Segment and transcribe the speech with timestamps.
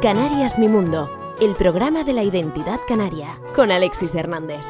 [0.00, 1.08] Canarias Mi Mundo,
[1.40, 4.66] el programa de la identidad canaria, con Alexis Hernández.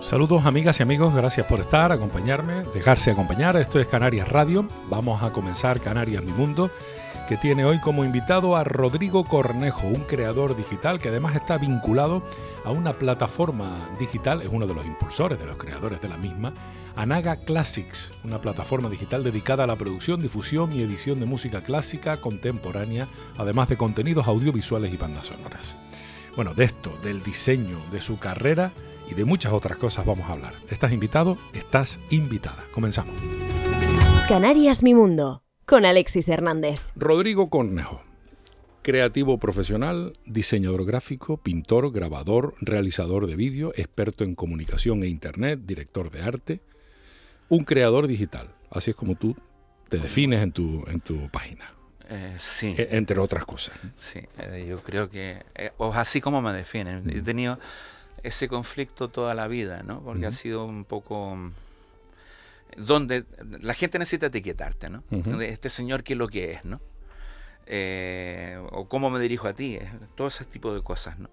[0.00, 3.56] Saludos amigas y amigos, gracias por estar, acompañarme, dejarse acompañar.
[3.56, 4.66] Esto es Canarias Radio.
[4.88, 6.70] Vamos a comenzar Canarias Mi Mundo,
[7.28, 12.22] que tiene hoy como invitado a Rodrigo Cornejo, un creador digital que además está vinculado
[12.64, 16.52] a una plataforma digital, es uno de los impulsores, de los creadores de la misma,
[16.96, 22.16] Anaga Classics, una plataforma digital dedicada a la producción, difusión y edición de música clásica
[22.16, 25.76] contemporánea, además de contenidos audiovisuales y bandas sonoras.
[26.34, 28.72] Bueno, de esto, del diseño, de su carrera
[29.10, 30.54] y de muchas otras cosas vamos a hablar.
[30.70, 31.36] ¿Estás invitado?
[31.52, 32.64] Estás invitada.
[32.72, 33.14] Comenzamos.
[34.28, 36.92] Canarias Mi Mundo, con Alexis Hernández.
[36.96, 38.02] Rodrigo Cornejo,
[38.80, 46.10] creativo profesional, diseñador gráfico, pintor, grabador, realizador de vídeo, experto en comunicación e internet, director
[46.10, 46.62] de arte,
[47.50, 48.54] un creador digital.
[48.70, 49.36] Así es como tú
[49.90, 51.70] te defines en tu, en tu página.
[52.08, 52.74] Eh, sí.
[52.78, 53.78] E- entre otras cosas.
[53.94, 57.58] Sí, eh, yo creo que, eh, o así como me definen, he tenido
[58.22, 60.00] ese conflicto toda la vida, ¿no?
[60.00, 61.52] Porque ha sido un poco mm,
[62.78, 63.24] donde
[63.60, 65.04] la gente necesita etiquetarte, ¿no?
[65.10, 65.36] Ujú.
[65.36, 66.80] De Este señor qué es lo que es, ¿no?
[67.66, 71.28] Eh, o cómo me dirijo a ti, eh, todo ese tipo de cosas, ¿no?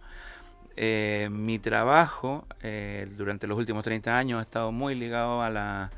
[0.78, 5.92] Eh, mi trabajo eh, durante los últimos 30 años ha estado muy ligado a la,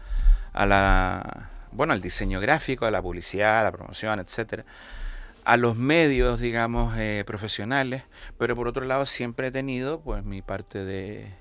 [0.54, 4.66] a la, bueno, al diseño gráfico, a la publicidad, a la promoción, etcétera,
[5.46, 8.04] a los medios, digamos, eh, profesionales,
[8.38, 11.34] pero por otro lado siempre he tenido, pues, mi parte de,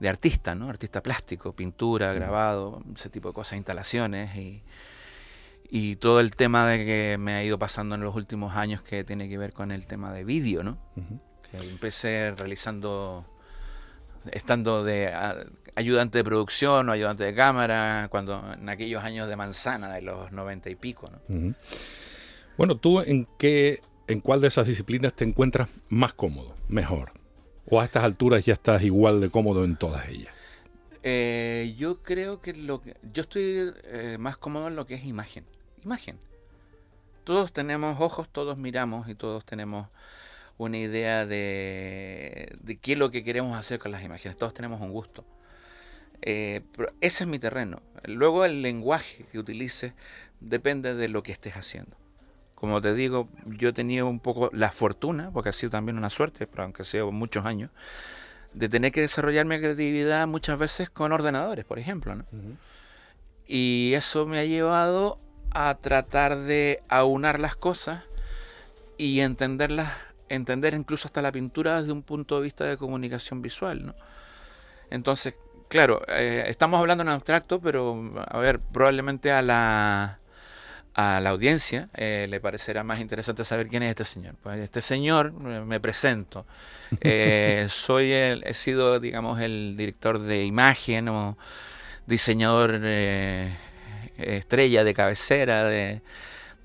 [0.00, 0.68] de artista, ¿no?
[0.68, 4.62] Artista plástico, pintura, grabado, ese tipo de cosas, instalaciones y,
[5.70, 9.04] y todo el tema de que me ha ido pasando en los últimos años que
[9.04, 10.78] tiene que ver con el tema de vídeo, ¿no?
[10.96, 11.18] Ujú.
[11.50, 13.24] que empecé realizando,
[14.32, 15.36] estando de a-
[15.76, 20.32] ayudante de producción o ayudante de cámara, cuando en aquellos años de manzana, de los
[20.32, 21.10] noventa y pico.
[21.10, 21.54] ¿no?
[22.56, 27.12] Bueno, ¿tú en qué, en cuál de esas disciplinas te encuentras más cómodo, mejor?
[27.68, 30.32] ¿O a estas alturas ya estás igual de cómodo en todas ellas?
[31.02, 35.04] Eh, yo creo que lo que yo estoy eh, más cómodo en lo que es
[35.04, 35.44] imagen.
[35.84, 36.18] Imagen.
[37.24, 39.88] Todos tenemos ojos, todos miramos y todos tenemos
[40.58, 44.36] una idea de, de qué es lo que queremos hacer con las imágenes.
[44.36, 45.24] Todos tenemos un gusto.
[46.22, 47.82] Eh, pero ese es mi terreno.
[48.04, 49.92] Luego el lenguaje que utilices
[50.40, 51.96] depende de lo que estés haciendo.
[52.56, 56.08] Como te digo, yo he tenido un poco la fortuna, porque ha sido también una
[56.08, 57.70] suerte, pero aunque sea muchos años,
[58.54, 62.14] de tener que desarrollar mi creatividad muchas veces con ordenadores, por ejemplo.
[62.14, 62.24] ¿no?
[63.46, 68.04] Y eso me ha llevado a tratar de aunar las cosas
[68.96, 69.92] y entenderlas,
[70.30, 73.84] entender incluso hasta la pintura desde un punto de vista de comunicación visual.
[73.84, 73.94] ¿no?
[74.88, 75.34] Entonces,
[75.68, 80.20] claro, eh, estamos hablando en abstracto, pero a ver, probablemente a la,
[80.96, 84.34] a la audiencia eh, le parecerá más interesante saber quién es este señor.
[84.42, 86.46] Pues este señor, eh, me presento,
[87.02, 91.36] eh, soy el, he sido, digamos, el director de imagen o
[92.06, 93.54] diseñador eh,
[94.16, 96.00] estrella de cabecera de,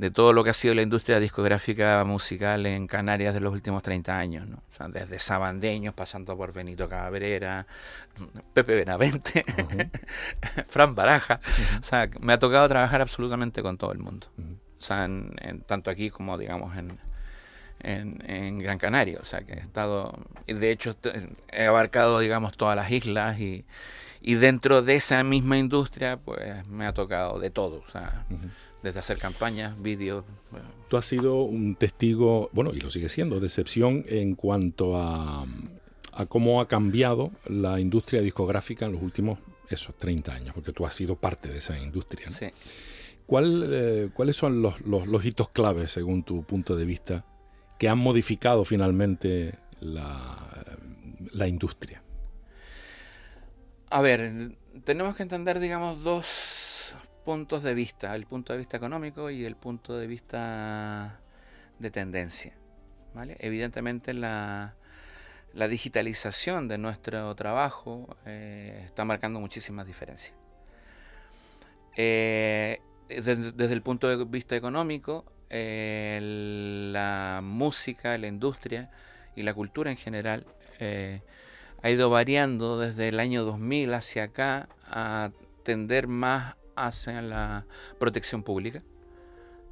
[0.01, 3.83] de todo lo que ha sido la industria discográfica musical en Canarias de los últimos
[3.83, 4.57] 30 años, ¿no?
[4.57, 7.67] O sea, desde Sabandeños, pasando por Benito Cabrera,
[8.53, 9.45] Pepe Benavente,
[10.67, 11.39] Fran Baraja.
[11.79, 14.25] O sea, me ha tocado trabajar absolutamente con todo el mundo.
[14.39, 16.97] O sea, en- en- tanto aquí como, digamos, en,
[17.81, 19.19] en, en Gran Canaria.
[19.21, 20.17] O sea, que he estado,
[20.47, 20.95] y de hecho,
[21.51, 23.65] he abarcado, digamos, todas las islas y,
[24.19, 27.83] y dentro de esa misma industria, pues me ha tocado de todo.
[27.87, 28.25] O sea.
[28.83, 30.23] Desde hacer campañas, vídeos.
[30.89, 35.45] Tú has sido un testigo, bueno, y lo sigue siendo, de excepción en cuanto a,
[36.13, 39.39] a cómo ha cambiado la industria discográfica en los últimos,
[39.69, 42.27] esos 30 años, porque tú has sido parte de esa industria.
[42.27, 42.33] ¿no?
[42.35, 42.47] sí.
[43.25, 47.23] ¿Cuál, eh, ¿Cuáles son los, los- los hitos claves, según tu punto de vista,
[47.79, 50.49] que han modificado finalmente la,
[51.31, 52.03] la industria?
[53.89, 54.51] A ver,
[54.83, 56.25] tenemos que entender, digamos, dos
[57.23, 61.19] puntos de vista, el punto de vista económico y el punto de vista
[61.79, 62.53] de tendencia.
[63.13, 63.37] ¿vale?
[63.39, 64.75] Evidentemente la,
[65.53, 70.33] digitalización de nuestro trabajo eh, está marcando muchísimas diferencias.
[71.97, 72.79] Eh,
[73.09, 78.89] desde, el punto de vista económico, eh, la música, la industria
[79.35, 80.45] y la cultura en general
[81.83, 85.29] ha ido variando desde el año 2000 hacia acá a
[85.63, 87.65] tender más hacia la
[87.99, 88.83] protección pública.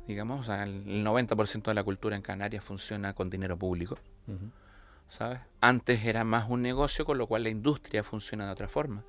[0.07, 3.97] Digamos, o sea, el 90% de la cultura en Canarias funciona con dinero público.
[5.07, 5.39] ¿sabes?
[5.59, 9.03] Antes era más un negocio, con lo cual la industria funciona de otra forma.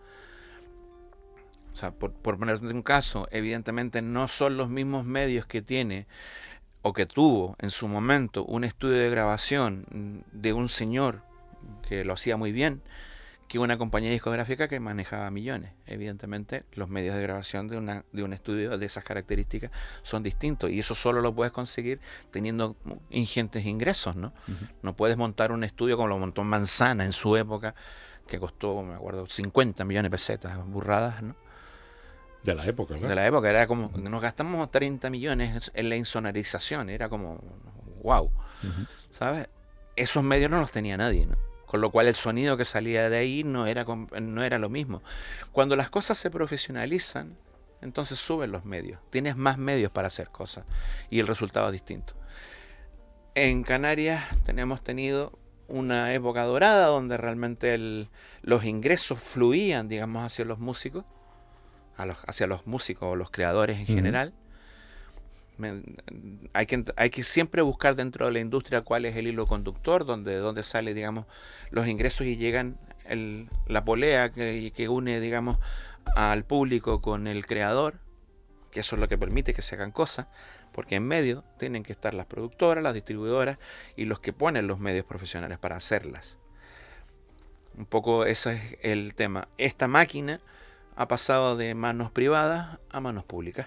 [1.73, 6.07] O sea, por, por ponerte un caso, evidentemente no son los mismos medios que tiene
[6.83, 11.23] o que tuvo en su momento un estudio de grabación de un señor
[11.89, 12.83] que lo hacía muy bien,
[13.51, 15.73] que una compañía discográfica que manejaba millones.
[15.85, 19.73] Evidentemente, los medios de grabación de, una, de un estudio de esas características
[20.05, 21.99] son distintos y eso solo lo puedes conseguir
[22.31, 22.77] teniendo
[23.11, 24.33] ingentes ingresos, ¿no?
[24.83, 27.75] No puedes montar un estudio como lo montó Manzana en su época,
[28.29, 31.35] que costó, me acuerdo, 50 millones de pesetas, burradas, ¿no?
[32.45, 33.09] De la época, ¿no?
[33.09, 37.43] De la época, era como, nos gastamos 30 millones en la insonorización, era como,
[38.05, 38.31] wow,
[39.11, 39.49] ¿sabes?
[39.97, 41.50] Esos medios no los tenía nadie, ¿no?
[41.71, 45.05] Con lo cual el sonido que salía de ahí no era, no era lo mismo.
[45.53, 47.37] Cuando las cosas se profesionalizan,
[47.81, 50.65] entonces suben los medios, tienes más medios para hacer cosas
[51.11, 52.15] y el resultado es distinto.
[53.37, 55.39] En Canarias tenemos tenido
[55.69, 57.79] una época dorada donde realmente
[58.43, 61.05] los ingresos fluían, digamos, hacia los músicos,
[61.97, 64.35] hacia los músicos o los creadores en general
[66.53, 70.05] hay, que, hay que siempre buscar dentro de la industria cuál es el hilo conductor,
[70.05, 71.27] donde, donde sale, digamos,
[71.71, 72.79] los ingresos y llegan
[73.67, 75.59] la polea que, que une, digamos,
[76.17, 78.01] al público con el creador,
[78.71, 80.27] que eso es lo que permite que se hagan cosas,
[80.73, 83.59] porque en medio tienen que estar las productoras, las distribuidoras
[83.97, 86.39] y los que ponen los medios profesionales para hacerlas.
[87.77, 89.49] Un poco ese es el tema.
[89.59, 90.41] Esta máquina
[90.97, 93.67] ha pasado de manos privadas a manos públicas.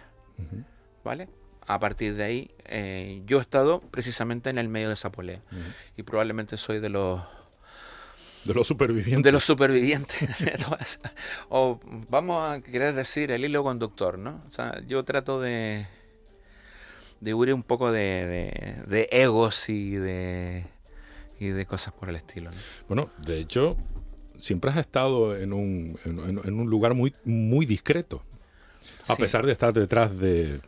[1.03, 1.29] ¿Vale?
[1.67, 5.41] A partir de ahí, eh, yo he estado precisamente en el medio de esa polea.
[5.97, 7.21] Y probablemente soy de los...
[8.45, 9.23] De los supervivientes.
[9.23, 10.29] De los supervivientes.
[11.49, 11.79] o
[12.09, 14.43] vamos a querer decir el hilo conductor, ¿no?
[14.45, 15.87] O sea, yo trato de,
[17.21, 20.65] de huir un poco de, de, egos y de,
[21.39, 22.49] y de cosas por el estilo.
[22.89, 23.77] Bueno, de hecho,
[24.39, 28.21] siempre has estado en un, en, un lugar muy, muy discreto.
[29.07, 30.61] A pesar de estar detrás de,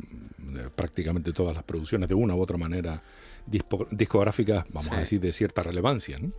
[0.75, 3.01] prácticamente todas las producciones de una u otra manera
[3.45, 6.17] discográficas, vamos a decir, de cierta relevancia.
[6.19, 6.31] ¿no?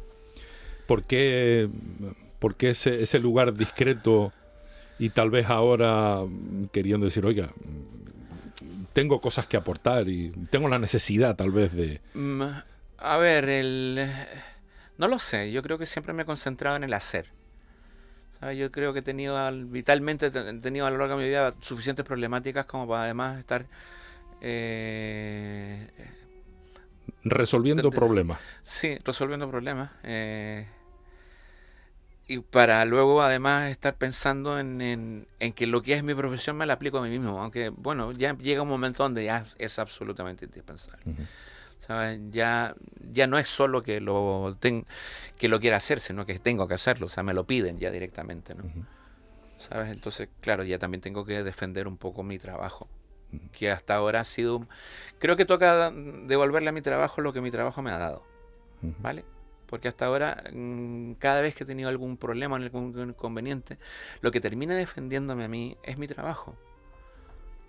[0.87, 1.69] ¿Por qué,
[2.61, 4.33] ese, ese, lugar discreto
[4.99, 6.21] y tal vez ahora
[6.73, 7.53] queriendo decir, oiga,
[8.93, 12.01] tengo cosas que aportar y tengo la necesidad tal vez de...
[12.15, 12.43] Mm,
[12.99, 14.11] a ver, el...
[14.97, 17.27] no lo sé, yo creo que siempre me he concentrado en el hacer.
[18.53, 22.05] Yo creo que he tenido, vitalmente, he tenido a lo largo de mi vida suficientes
[22.05, 23.67] problemáticas como para además estar
[24.41, 25.89] eh,
[27.25, 28.39] resolviendo problemas.
[28.63, 29.91] Sí, resolviendo problemas.
[30.03, 30.67] Eh,
[32.29, 36.75] y para luego además estar pensando en, que lo que es mi profesión me la
[36.75, 37.41] aplico a mí mismo.
[37.41, 41.03] Aunque, bueno, ya llega un momento donde ya es absolutamente indispensable.
[42.31, 42.75] Ya,
[43.13, 44.57] ya no es solo que lo,
[45.39, 47.07] que lo quiera hacer, sino que tengo que hacerlo.
[47.07, 48.55] O sea, me lo piden ya directamente.
[48.55, 48.65] ¿no?
[49.57, 49.91] ¿Sabes?
[49.91, 52.89] Entonces, claro, ya también tengo que defender un poco mi trabajo
[53.53, 54.67] que hasta ahora ha sido...
[55.19, 58.23] Creo que toca devolverle a mi trabajo lo que mi trabajo me ha dado,
[59.01, 59.25] ¿vale?
[59.67, 63.79] Porque hasta ahora, mm, cada vez que he tenido algún problema o algún inconveniente,
[64.21, 66.57] lo que termina defendiéndome a mí es mi trabajo.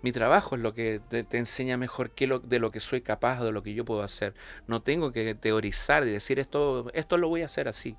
[0.00, 3.42] Mi trabajo es lo que te, enseña mejor qué lo, de lo que soy capaz,
[3.42, 4.34] de lo que yo puedo hacer.
[4.68, 7.96] No tengo que teorizar y decir esto, esto lo voy a hacer así,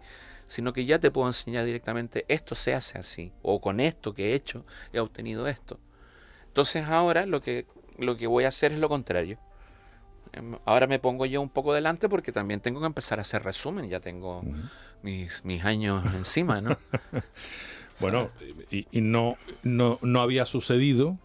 [0.48, 4.32] sino que ya te puedo enseñar directamente esto se hace así, o con esto que
[4.32, 5.80] he hecho he obtenido esto.
[6.48, 9.38] Entonces ahora lo que, lo que voy a hacer es lo contrario.
[10.32, 13.44] Em, ahora me pongo yo un poco delante porque también tengo que empezar a hacer
[13.44, 14.44] resumen, ya tengo
[15.02, 16.78] mis, mis, años encima, ¿no?
[18.00, 18.30] bueno,
[18.70, 21.18] y, no, no, no había sucedido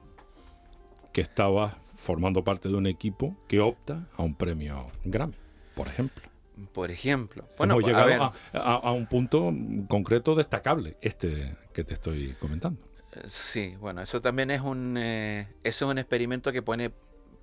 [1.14, 5.36] que estabas formando parte de un equipo que opta a un premio Grammy,
[5.76, 6.24] por ejemplo.
[6.72, 7.48] Por ejemplo.
[7.56, 9.52] Bueno, Hemos llegado a, a, un punto
[9.88, 12.80] concreto destacable, este que te estoy comentando.
[13.28, 16.92] Sí, bueno, eso también es un, eh, es un experimento que pone,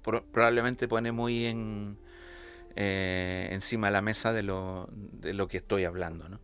[0.01, 1.97] probablemente pone muy en,
[2.75, 6.39] eh, encima de la mesa de lo, de lo que estoy hablando, ¿no?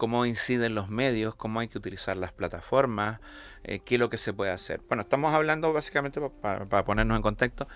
[0.00, 3.20] Cómo inciden los medios, cómo hay que utilizar las plataformas,
[3.64, 4.80] eh, qué es lo que se puede hacer.
[4.88, 7.68] Bueno, estamos hablando básicamente, para, ponernos en contexto,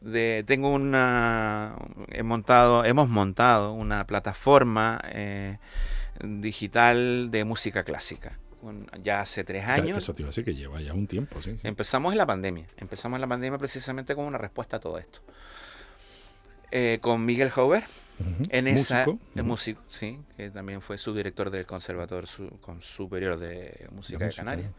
[0.00, 1.74] de, tengo una,
[2.10, 5.02] he montado, hemos montado una plataforma
[6.22, 8.38] digital de música clásica
[9.02, 9.98] ya hace tres años.
[9.98, 11.58] Eso te iba a decir que lleva ya un tiempo, sí.
[11.62, 12.66] Empezamos en la pandemia.
[12.76, 15.20] Empezamos en la pandemia precisamente como una respuesta a todo esto.
[16.76, 17.84] Eh, con Miguel Hauber,
[18.48, 19.42] en esa ¿Músico?
[19.44, 22.28] músico, sí, que también fue subdirector del Conservatorio
[22.80, 24.72] Superior de Música de, Canarias.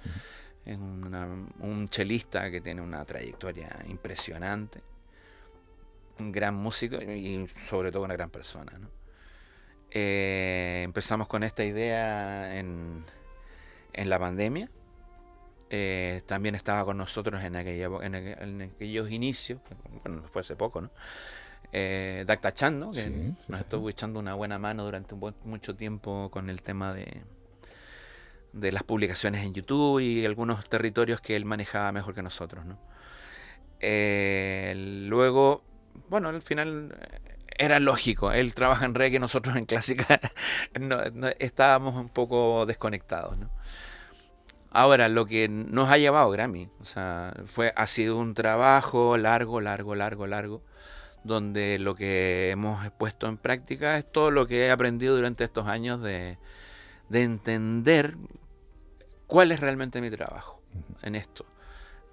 [0.65, 4.81] Es un chelista que tiene una trayectoria impresionante,
[6.19, 8.73] un gran músico y sobre todo una gran persona.
[9.91, 13.05] Eh, empezamos con esta idea en,
[13.93, 14.69] en la pandemia.
[15.69, 19.61] Eh, también estaba con nosotros en, aquella, en, aqu- en aquellos inicios,
[20.03, 20.91] bueno, fue hace poco, ¿no?
[21.77, 22.91] Eh, Dacta Chan, ¿no?
[22.91, 26.49] Que Sí, sí, nos estuvo echando una buena mano durante un buen- mucho tiempo con
[26.49, 27.21] el tema de,
[28.53, 32.77] de las publicaciones en YouTube y algunos territorios que él manejaba mejor que nosotros, ¿no?
[33.81, 34.73] Eh,
[35.09, 35.63] luego,
[36.09, 37.19] bueno, al final eh,
[37.57, 40.19] era lógico, él trabaja en reggae, nosotros en clásica
[40.79, 43.49] no- no- estábamos un poco desconectados, ¿no?
[44.71, 49.61] Ahora, lo que nos ha llevado Grammy, o sea, fue, ha sido un trabajo largo,
[49.61, 50.61] largo, largo, largo,
[51.25, 55.65] donde lo que hemos puesto en práctica es todo lo que he aprendido durante estos
[55.67, 56.37] años de,
[57.09, 58.15] de entender
[59.27, 60.61] cuál es realmente mi trabajo
[61.01, 61.45] en esto.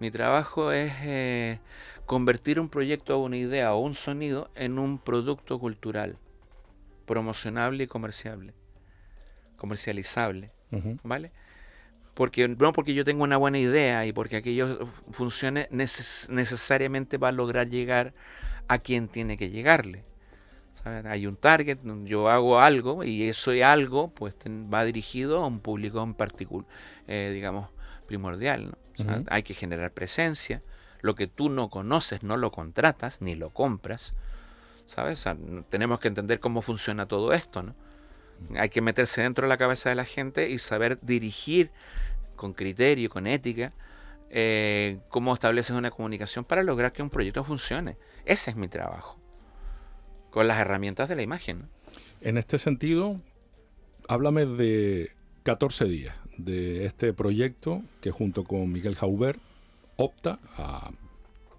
[0.00, 1.60] Mi trabajo es eh,
[2.06, 6.16] convertir un proyecto o una idea o un sonido en un producto cultural,
[7.06, 8.54] promocionable y comerciable,
[9.56, 10.50] comercializable.
[11.02, 11.32] ¿vale?
[12.14, 17.28] Porque no porque yo tenga una buena idea y porque aquello funcione neces- necesariamente va
[17.28, 18.14] a lograr llegar
[18.68, 20.04] a quien tiene que llegarle.
[20.74, 21.04] ¿sabes?
[21.06, 26.02] Hay un target, yo hago algo y eso algo pues va dirigido a un público
[26.02, 26.66] en particular,
[27.06, 27.68] digamos,
[28.06, 28.70] primordial.
[28.70, 28.78] ¿no?
[28.94, 29.24] O sea, Ujú.
[29.28, 30.62] Hay que generar presencia.
[31.00, 34.14] Lo que tú no conoces no lo contratas ni lo compras.
[34.86, 35.18] ¿Sabes?
[35.20, 37.74] O sea, n- tenemos que entender cómo funciona todo esto, ¿no?
[38.56, 41.70] Hay que meterse dentro de la cabeza de la gente y saber dirigir
[42.34, 43.72] con criterio, con ética,
[44.30, 47.96] eh, cómo estableces una comunicación para lograr que un proyecto funcione.
[48.24, 49.18] Ese es mi trabajo.
[50.30, 51.68] Con las herramientas de la imagen.
[52.20, 53.20] En este sentido,
[54.08, 55.10] háblame de
[55.42, 59.38] 14 días de este proyecto que junto con Miguel Jauber
[59.96, 60.90] opta a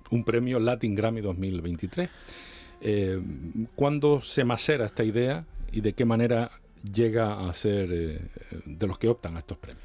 [0.09, 2.09] un premio Latin Grammy 2023.
[2.81, 3.21] Eh,
[3.75, 6.51] ¿Cuándo se macera esta idea y de qué manera
[6.83, 8.21] llega a ser eh,
[8.65, 9.83] de los que optan a estos premios?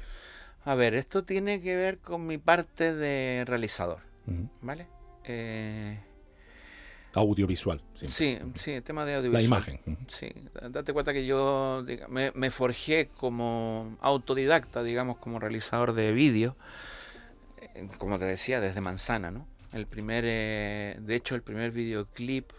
[0.65, 3.99] A ver, esto tiene que ver con mi parte de realizador.
[4.61, 4.87] ¿vale?
[5.23, 5.97] Eh,
[7.13, 7.81] Audiovisual.
[7.95, 8.09] siempre.
[8.09, 9.43] sí, sí, el tema de La audiovisual.
[9.45, 9.79] imagen.
[9.85, 9.97] Ujú.
[10.07, 10.31] Sí,
[10.69, 16.55] date cuenta que yo diga- me, me forjé como autodidacta, digamos, como realizador de vídeo,
[17.61, 19.47] eh, como te decía, desde Manzana, ¿no?
[19.73, 22.51] El primer, eh, de hecho, el primer videoclip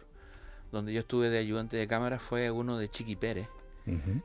[0.73, 3.49] donde yo estuve de ayudante de cámara fue uno de Chiqui Pérez,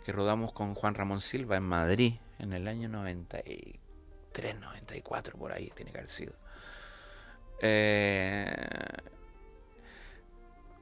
[0.05, 5.71] que rodamos con Juan Ramón Silva en Madrid en el año 93, 94, por ahí
[5.75, 6.33] tiene que haber sido.
[7.61, 8.45] Eh,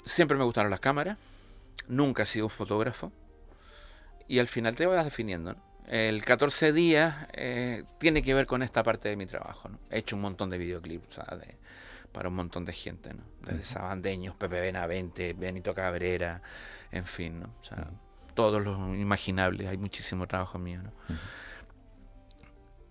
[0.05, 1.17] siempre me gustaron las cámaras,
[1.87, 3.11] nunca he sido un fotógrafo
[4.27, 5.53] y al final te vas definiendo.
[5.53, 5.59] ¿no?
[5.87, 9.69] El 14 días eh, tiene que ver con esta parte de mi trabajo.
[9.69, 9.79] ¿no?
[9.89, 11.57] He hecho un montón de videoclips de-
[12.11, 13.23] para un montón de gente, ¿no?
[13.41, 16.41] desde Sabandeños, Pepe Benavente, Benito Cabrera,
[16.91, 17.49] en fin, ¿no?
[17.59, 17.87] o sea,
[18.35, 19.67] todos los imaginables.
[19.67, 20.81] Hay muchísimo trabajo mío.
[20.83, 20.91] ¿no?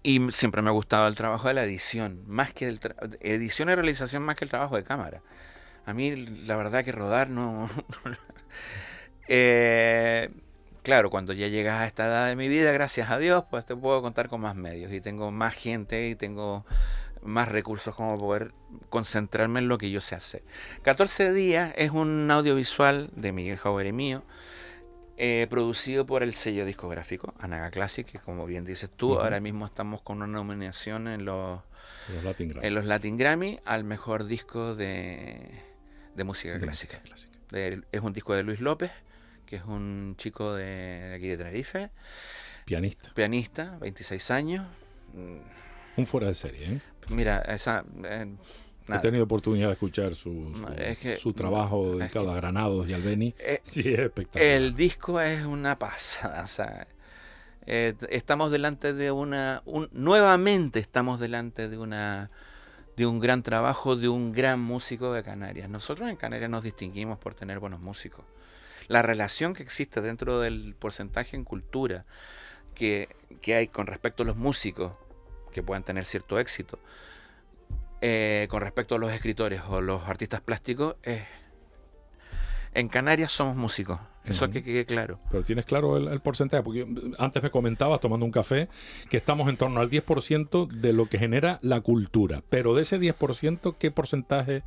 [0.02, 2.80] Y siempre me ha gustado el trabajo de la edición, más que el
[3.20, 5.22] edición y realización más que el trabajo de cámara.
[5.86, 7.68] A mí la verdad que rodar no...
[9.28, 10.28] Eh,
[10.82, 13.74] claro, cuando ya llegas a esta edad de mi vida, gracias a Dios, pues te
[13.74, 16.66] puedo contar con más medios y tengo más gente y tengo
[17.22, 18.52] más recursos como poder
[18.90, 20.42] concentrarme en lo que yo sé hacer.
[20.82, 24.22] 14 días es un audiovisual de Miguel Jauber y mío,
[25.16, 29.66] eh, producido por el sello discográfico Anaga Classic, que como bien dices tú, ahora mismo
[29.66, 31.60] estamos con una nominación en los,
[32.12, 35.71] Los Latin en los Latin Grammy al mejor disco de,
[36.14, 36.98] de música De clásica.
[36.98, 37.38] música clásica.
[37.50, 38.90] De- es un disco de Luis López,
[39.46, 41.90] que es un chico de, de aquí de Tenerife,
[42.64, 43.10] Pianista.
[43.14, 44.66] pianista, 26 años.
[45.14, 45.38] Mm,
[45.96, 46.80] Un fuera de serie, ¿eh?
[47.10, 47.84] Mira, esa...
[48.04, 48.34] eh,
[48.88, 52.32] He tenido oportunidad de escuchar su, su, No, es que- su trabajo es dedicado que-
[52.32, 53.34] a Granados y Albeni.
[53.38, 54.46] Eh, Sí, es espectacular.
[54.52, 56.86] El disco es una pasada, o sea,
[57.66, 62.30] eh, estamos delante de una, un- nuevamente estamos delante de una,
[63.02, 65.68] de un gran trabajo de un gran músico de Canarias.
[65.68, 68.24] Nosotros en Canarias nos distinguimos por tener buenos músicos.
[68.86, 72.04] La relación que existe dentro del porcentaje en cultura
[72.76, 73.08] que,
[73.40, 74.92] que hay con respecto a los músicos
[75.52, 76.78] que puedan tener cierto éxito,
[78.02, 81.22] eh, con respecto a los escritores o los artistas plásticos, es
[82.72, 85.18] en Canarias somos músicos, eso que quede claro.
[85.30, 86.86] Pero tienes claro el, el porcentaje, porque
[87.18, 88.68] antes me comentabas tomando un café
[89.10, 92.42] que estamos en torno al 10% de lo que genera la cultura.
[92.48, 94.62] Pero de ese 10%, ¿qué porcentaje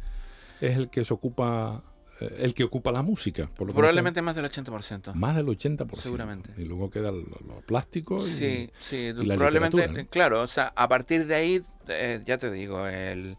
[0.62, 1.83] es el que se ocupa,
[2.21, 3.43] eh, el que ocupa la música?
[3.47, 5.13] Por lo tanto, Probablemente más del 80%.
[5.13, 5.95] más del 80%.
[5.95, 6.50] Seguramente.
[6.57, 8.17] Y luego queda lo, lo plástico.
[8.17, 12.38] y- Sí, sí, y la probablemente, claro, o sea, a partir de ahí, eh, ya
[12.38, 13.38] te digo, el,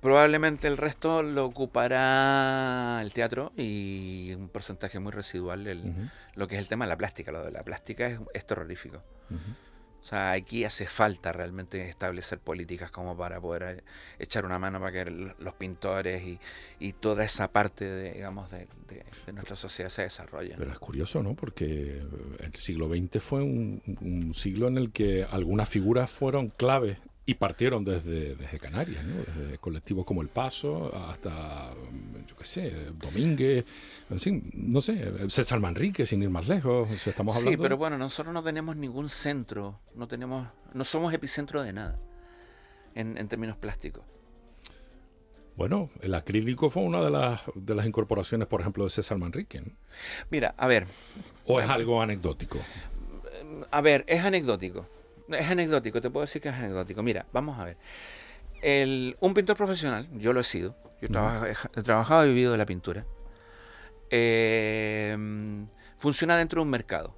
[0.00, 6.54] Probablemente el resto lo ocupará el teatro y un porcentaje muy residual el, lo que
[6.54, 7.32] es el tema de la plástica.
[7.32, 9.02] Lo de la plástica es, es terrorífico.
[10.02, 13.84] O sea, aquí hace falta realmente establecer políticas como para poder eh,
[14.18, 16.38] echar una mano para que los pintores
[16.80, 18.66] y, toda esa parte, de, digamos, de,
[19.32, 20.54] nuestra sociedad se desarrolle.
[20.58, 21.34] Pero es curioso, ¿no?
[21.34, 22.02] Porque
[22.40, 27.84] el siglo XX fue un siglo en el que algunas figuras fueron claves y partieron
[27.84, 29.22] desde, desde Canarias, ¿no?
[29.22, 31.72] desde colectivos como El Paso hasta,
[32.26, 33.64] yo qué sé, Domínguez,
[34.54, 37.56] no sé, César Manrique, sin ir más lejos, estamos hablando.
[37.56, 41.98] Sí, pero bueno, nosotros no tenemos ningún centro, no tenemos, no somos epicentro de nada
[42.94, 44.02] en, términos plásticos.
[45.54, 49.62] Bueno, el acrílico fue una de las, de las incorporaciones, por ejemplo, de César Manrique.
[50.30, 50.86] Mira, a ver.
[51.46, 52.58] ¿O es algo anecdótico?
[53.70, 54.86] A ver, es anecdótico
[55.28, 57.02] es anecdótico, te puedo decir que es anecdótico.
[57.02, 57.76] Mira, vamos a ver.
[58.60, 62.66] El, un pintor profesional, yo lo he sido, yo he, trabajado y vivido de la
[62.66, 63.04] pintura,
[64.10, 67.16] em, funciona dentro de un mercado.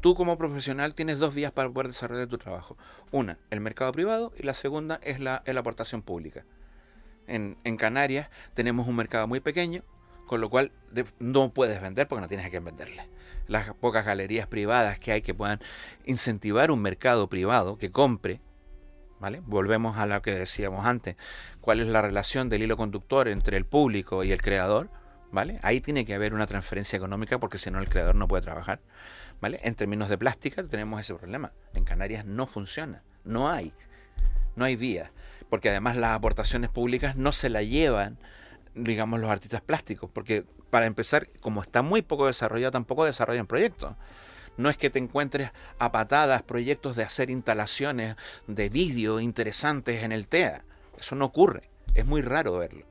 [0.00, 2.76] Tú como profesional tienes dos vías para poder desarrollar tu trabajo.
[3.10, 6.44] Una, el mercado privado y la segunda es la, aportación pública.
[7.26, 9.82] En, en, Canarias tenemos un mercado muy pequeño,
[10.26, 10.72] con lo cual
[11.18, 13.08] no puedes vender porque no tienes a quién venderle
[13.46, 15.60] las pocas galerías privadas que hay que puedan
[16.04, 18.40] incentivar un mercado privado que compre,
[19.20, 19.40] ¿vale?
[19.44, 21.16] Volvemos a lo que decíamos antes,
[21.60, 24.90] cuál es la relación del hilo conductor entre el público y el creador,
[25.30, 25.58] ¿vale?
[25.62, 28.80] Ahí tiene que haber una transferencia económica porque si no el creador no puede trabajar,
[29.40, 29.60] ¿vale?
[29.62, 31.52] En términos de plástica tenemos ese problema.
[31.74, 33.72] En Canarias no funciona, no hay,
[34.56, 35.12] no hay vía,
[35.50, 38.18] porque además las aportaciones públicas no se la llevan
[38.74, 43.94] digamos, los artistas plásticos, porque para empezar, como está muy poco desarrollado, tampoco desarrollan proyectos.
[44.56, 48.16] No es que te encuentres a patadas proyectos de hacer instalaciones
[48.48, 50.64] de vídeo interesantes en el TEA.
[50.98, 51.70] Eso no ocurre.
[51.94, 52.84] Es muy raro verlo.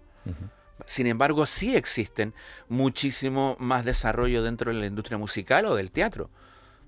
[0.85, 2.33] Sin embargo, sí existen
[2.69, 6.29] muchísimo más desarrollo dentro de la industria musical o del teatro.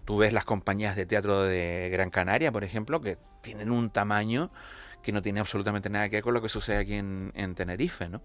[0.05, 4.49] Tú ves las compañías de teatro de Gran Canaria, por ejemplo, que tienen un tamaño
[5.03, 8.07] que no tiene absolutamente nada que ver con lo que sucede aquí en, en Tenerife,
[8.07, 8.21] ¿no?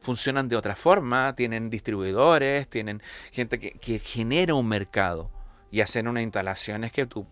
[0.00, 5.30] Funcionan de otra forma, tienen distribuidores, tienen gente que, genera un mercado
[5.70, 7.26] y hacen unas instalaciones que tú,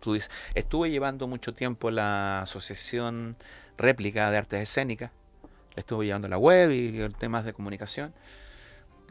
[0.00, 3.36] tú dices, estuve llevando mucho tiempo la asociación
[3.76, 5.10] réplica de artes escénicas,
[5.76, 8.14] estuve llevando la web y temas de comunicación,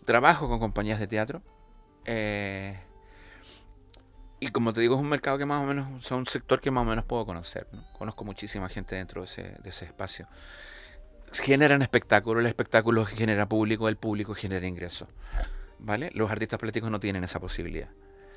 [0.05, 1.41] trabajo con compañías de teatro.
[2.05, 2.79] Eh,
[4.39, 6.69] y como te digo, es un mercado que más o menos, es un sector que
[6.69, 7.67] más o menos puedo conocer.
[7.97, 10.27] Conozco muchísima gente dentro de ese, de ese espacio
[11.39, 15.09] generan espectáculo, el espectáculo genera público, el público genera ingresos.
[15.79, 16.09] ¿Vale?
[16.13, 17.89] Los artistas plásticos no tienen esa posibilidad.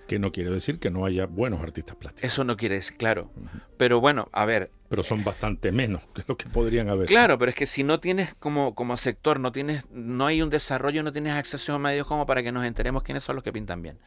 [0.06, 2.32] Que no quiere decir que no haya buenos artistas plásticos.
[2.32, 3.30] Eso no quiere decir, claro.
[3.76, 4.70] Pero bueno, a ver.
[4.88, 7.06] Pero son bastante menos que lo que podrían haber.
[7.06, 10.48] Claro, pero es que si no tienes como, como sector, no tienes, no hay un
[10.48, 13.52] desarrollo, no tienes acceso a medios como para que nos enteremos quiénes son los que
[13.52, 13.98] pintan bien.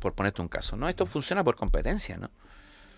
[0.00, 0.76] Por ponerte un caso.
[0.76, 2.30] No, esto funciona por competencia, ¿no?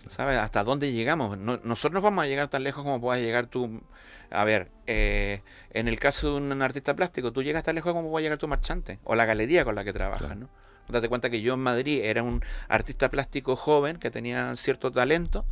[0.06, 0.38] ¿Sabes?
[0.38, 1.38] ¿Hasta dónde llegamos?
[1.38, 3.82] nosotros no vamos a llegar tan lejos como puedas llegar tú.
[4.30, 8.10] A ver, eh, en el caso de un artista plástico, tú llegas tan lejos como
[8.10, 10.48] puede llegar tu marchante o la galería con la que trabajas, ¿no?
[10.88, 15.44] Date cuenta que yo en Madrid era un artista plástico joven que tenía cierto talento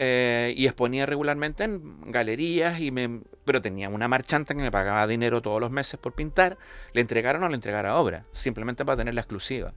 [0.00, 5.08] eh, y exponía regularmente en galerías, y me, pero tenía una marchante que me pagaba
[5.08, 6.56] dinero todos los meses por pintar,
[6.92, 9.72] le entregaron o no le entregara obra, simplemente para tener la exclusiva.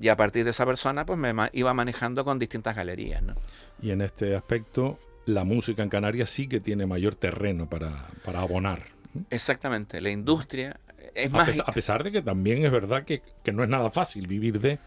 [0.00, 3.22] Y a partir de esa persona, pues me iba manejando con distintas galerías.
[3.22, 3.34] ¿no?
[3.82, 8.84] Y en este aspecto, la música en Canarias sí que tiene mayor terreno para, abonar.
[9.28, 10.80] Exactamente, la industria
[11.14, 11.58] es más...
[11.58, 14.78] A pesar, de que también es verdad que, que no es nada fácil vivir de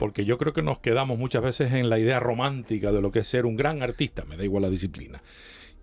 [0.00, 3.18] porque yo creo que nos quedamos muchas veces en la idea romántica de lo que
[3.18, 5.22] es ser un gran artista, me da igual la disciplina.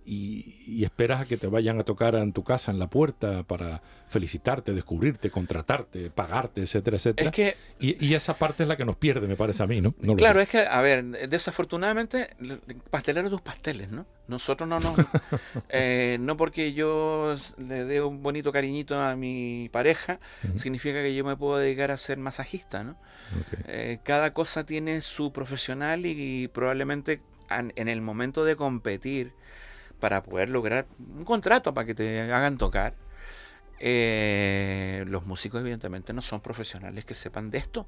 [0.10, 3.82] Y, esperas a que te vayan a tocar en tu casa, en la puerta, para
[4.08, 7.32] felicitarte, descubrirte, contratarte, pagarte, etcétera, etcétera.
[7.80, 9.94] y, esa parte es la que nos pierde, me parece a mí, ¿no?
[10.16, 12.30] claro, es que, a ver, desafortunadamente,
[12.90, 14.06] pastelero tus pasteles, ¿no?
[14.28, 14.96] Nosotros no, no.
[15.70, 20.20] Eh, no porque yo le dé un bonito cariñito a mi pareja,
[20.56, 22.98] significa que yo me puedo dedicar a ser masajista, ¿no?
[23.68, 29.34] Eh, cada cosa tiene su profesional y, probablemente en el momento de competir
[30.00, 32.94] para poder lograr un contrato para que te hagan tocar,
[33.80, 37.88] eh, los músicos evidentemente no son profesionales que sepan de esto.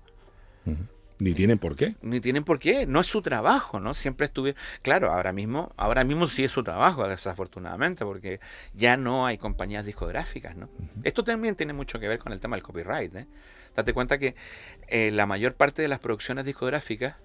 [1.20, 1.96] Ni tienen por qué.
[2.02, 2.86] Ni tienen por qué.
[2.86, 3.94] No es su trabajo, ¿no?
[3.94, 4.62] Siempre estuvieron.
[4.82, 8.40] Claro, ahora mismo, ahora mismo sí es su trabajo, desafortunadamente, porque
[8.74, 10.70] ya no hay compañías discográficas, ¿no?
[11.04, 13.28] Esto también tiene mucho que ver con el tema del copyright, ¿eh?
[13.76, 14.36] Date cuenta que
[14.88, 17.18] eh, la mayor parte de las producciones discográficas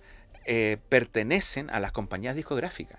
[0.45, 2.99] eh, pertenecen a las compañías discográficas.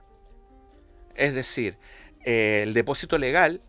[1.16, 1.78] Es decir,
[2.24, 3.62] el depósito legal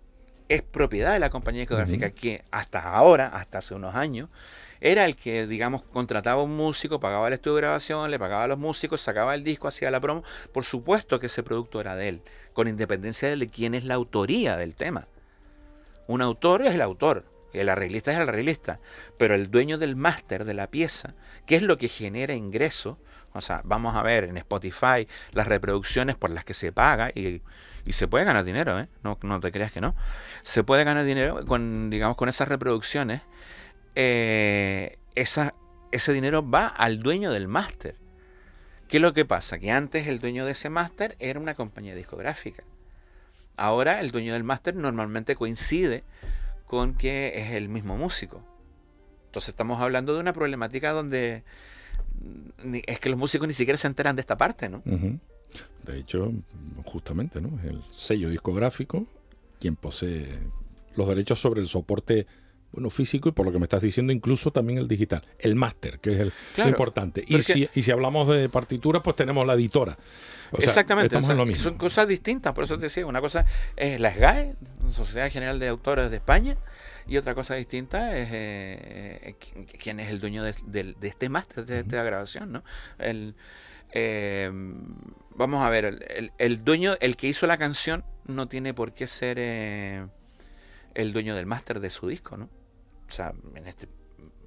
[0.48, 4.28] es propiedad de la compañía discográfica que hasta ahora, hasta hace unos años,
[4.80, 8.44] era el que, digamos, contrataba a un músico, pagaba el estudio de grabación, le pagaba
[8.44, 10.22] a los músicos, sacaba el disco, hacía la promo.
[10.52, 14.56] Por supuesto que ese producto era de él, con independencia de quién es la autoría
[14.56, 15.08] del tema.
[16.06, 18.80] Un autor es el autor, el arreglista es el arreglista,
[19.18, 21.14] pero el dueño del máster de la pieza,
[21.46, 22.98] que es lo que genera ingreso,
[23.36, 27.42] o sea, vamos a ver en Spotify las reproducciones por las que se paga y,
[27.90, 28.88] se puede ganar dinero, ¿eh?
[29.04, 29.94] No, no te creas que no.
[30.42, 33.22] Se puede ganar dinero con, digamos, con esas reproducciones
[33.96, 37.96] eh, ese dinero va al dueño del máster.
[38.88, 39.58] ¿Qué es lo que pasa?
[39.58, 42.62] Que antes el dueño de ese máster era una compañía discográfica.
[43.56, 46.04] Ahora el dueño del máster normalmente coincide
[46.66, 48.44] con que es el mismo músico.
[49.26, 51.42] Entonces estamos hablando de una problemática donde
[52.86, 54.82] es que los músicos ni siquiera se enteran de esta parte, ¿no?
[55.84, 56.32] De hecho,
[56.84, 57.58] justamente, ¿no?
[57.62, 59.06] El sello discográfico
[59.60, 60.38] quien posee
[60.96, 62.26] los derechos sobre el soporte
[62.72, 65.98] bueno, físico y por lo que me estás diciendo, incluso también el digital, el máster,
[65.98, 67.24] que es el, lo importante.
[67.26, 69.96] Y si, y si hablamos de partitura, pues tenemos la editora.
[70.58, 71.20] Exactamente,
[71.56, 73.44] son cosas distintas, por eso te decía, una cosa
[73.76, 74.54] es la SGAE,
[74.90, 76.56] Sociedad General de Autores de España,
[77.08, 79.34] y otra cosa distinta es eh,
[79.80, 82.64] quién es el dueño de, este máster, de, esta grabación, ¿no?
[82.98, 83.34] El,
[83.92, 84.50] eh,
[85.34, 89.36] vamos a ver, el, dueño, el que hizo la canción, no tiene por qué ser
[89.38, 90.06] eh,
[90.94, 92.48] el dueño del máster de su disco, ¿no?
[93.08, 93.88] O sea, en este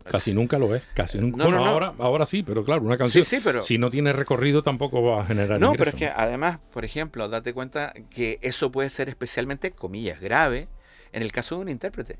[0.10, 1.44] Casi nunca lo es, casi nunca.
[1.44, 3.24] bueno, Ahora, ahora sí, pero claro, una canción,
[3.62, 7.28] si no tiene recorrido tampoco va a generar No, pero es que además, por ejemplo,
[7.30, 10.68] date cuenta que eso puede ser especialmente, comillas, grave
[11.12, 12.18] en el caso de un intérprete.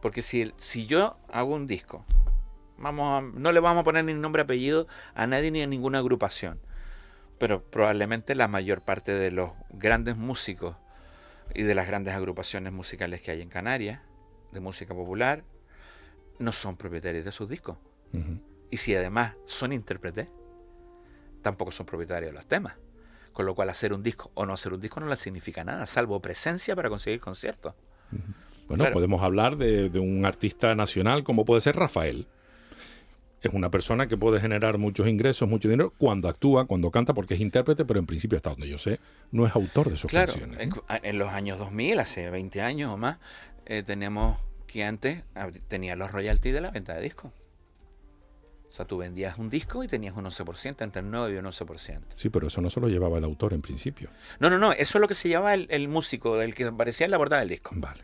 [0.00, 2.04] Porque si, si yo hago un disco,
[2.76, 6.60] vamos no le vamos a poner ni nombre apellido a nadie ni a ninguna agrupación,
[7.38, 10.76] pero probablemente la mayor parte de los grandes músicos
[11.54, 14.00] y de las grandes agrupaciones musicales que hay en Canarias,
[14.52, 15.44] de música popular,
[16.38, 17.76] no son propietarios de sus discos.
[18.70, 20.28] Y si además son intérpretes,
[21.40, 22.74] tampoco son propietarios de los temas.
[23.32, 25.86] Con lo cual hacer un disco o no hacer un disco no le significa nada,
[25.86, 27.74] salvo presencia para conseguir conciertos.
[28.68, 32.26] Bueno, podemos hablar de, de, un artista nacional como puede ser Rafael.
[33.42, 37.34] Es una persona que puede generar muchos ingresos, mucho dinero cuando actúa, cuando canta, porque
[37.34, 39.00] es intérprete, pero en principio, hasta donde yo sé,
[39.32, 40.60] no es autor de sus claro, canciones.
[40.60, 43.18] En, en los años 2000, hace 20 años o más,
[43.66, 45.22] eh, tenemos que antes
[45.68, 47.32] tenía los royalties de la venta de discos.
[48.72, 51.44] O sea, tú vendías un disco y tenías un 11%, entre el 9 y un
[51.44, 52.00] 11%.
[52.16, 54.08] Sí, pero eso no se lo llevaba el autor en principio.
[54.40, 57.10] No, no, no, eso es lo que se llevaba el, músico, el que aparecía en
[57.10, 57.72] la portada del disco.
[57.74, 58.00] Vale.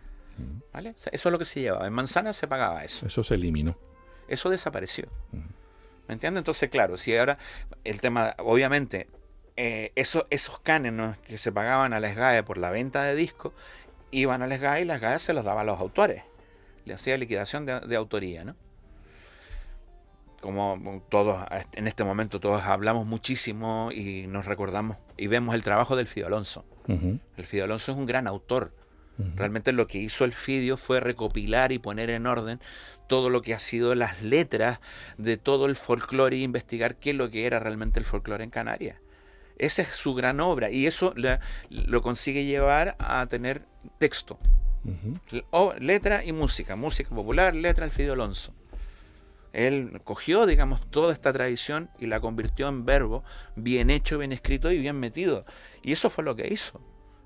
[0.75, 0.95] ¿Vale?
[1.11, 1.87] eso es lo que se llevaba.
[1.87, 3.07] En Manzana se pagaba eso.
[3.07, 3.79] Eso se eliminó.
[4.29, 5.09] Eso desapareció.
[6.07, 6.43] ¿Me entiendes?
[6.43, 7.39] Entonces, claro, si ahora
[7.85, 9.09] el tema, obviamente,
[9.57, 13.55] eh, eso, esos cánones que se pagaban a la SGAE por la venta de discos,
[14.11, 16.23] iban a las GAE y las GAE se los daba a los autores.
[16.85, 18.57] Le hacía liquidación de, autoría, ¿no?
[20.41, 21.45] Como todos,
[21.75, 26.29] en este momento todos hablamos muchísimo y nos recordamos y vemos el trabajo del Fido
[26.29, 26.65] Alonso.
[26.87, 28.73] El Fido Alonso es un gran autor.
[29.35, 32.61] Realmente lo que hizo el Fidio fue recopilar y poner en orden
[33.09, 34.79] todo lo que ha sido las letras
[35.17, 38.51] de todo el folclore e investigar qué es lo que era realmente el folclore en
[38.51, 38.99] Canarias.
[39.59, 41.15] Esa es su gran obra y eso
[41.69, 43.67] lo consigue llevar a tener
[43.99, 44.39] texto.
[45.51, 46.77] o, letra y música.
[46.77, 48.55] Música popular, letra Fidio Alonso.
[49.53, 53.25] Él cogió, digamos, toda esta tradición y la convirtió en verbo
[53.57, 55.45] bien hecho, bien escrito y bien metido.
[55.83, 56.81] Y eso fue lo que hizo.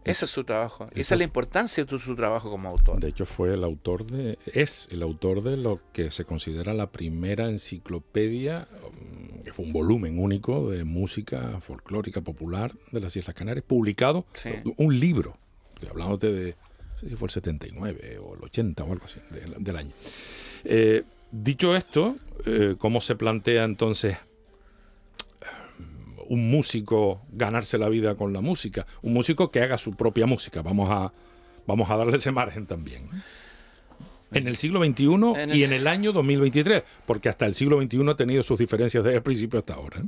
[0.04, 0.88] Ese es su trabajo.
[0.94, 2.98] Esa es la importancia de su trabajo como autor.
[2.98, 6.90] De hecho, fue el autor de, es el autor de lo que se considera la
[6.90, 13.36] primera enciclopedia, um, que fue un volumen único de música folclórica popular de las Islas
[13.36, 14.26] Canarias, publicado,
[14.76, 15.36] un libro,
[15.88, 16.56] hablándote de,
[17.00, 19.92] si fue el 79 o el 80 o algo así, del año.
[20.64, 24.16] Eh, dicho esto, eh, ¿cómo se plantea entonces
[26.32, 30.62] un músico ganarse la vida con la música, un músico que haga su propia música.
[30.62, 31.12] Vamos a,
[31.66, 33.06] vamos a darle ese margen también.
[34.32, 38.16] En el siglo XXI y en el año 2023, porque hasta el siglo XXI ha
[38.16, 40.00] tenido sus diferencias desde el principio hasta ahora.
[40.00, 40.06] ¿eh?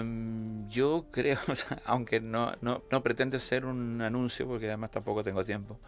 [0.00, 1.38] Em, yo creo,
[1.84, 5.78] aunque no, no, no, pretende ser un anuncio, porque además tampoco tengo tiempo,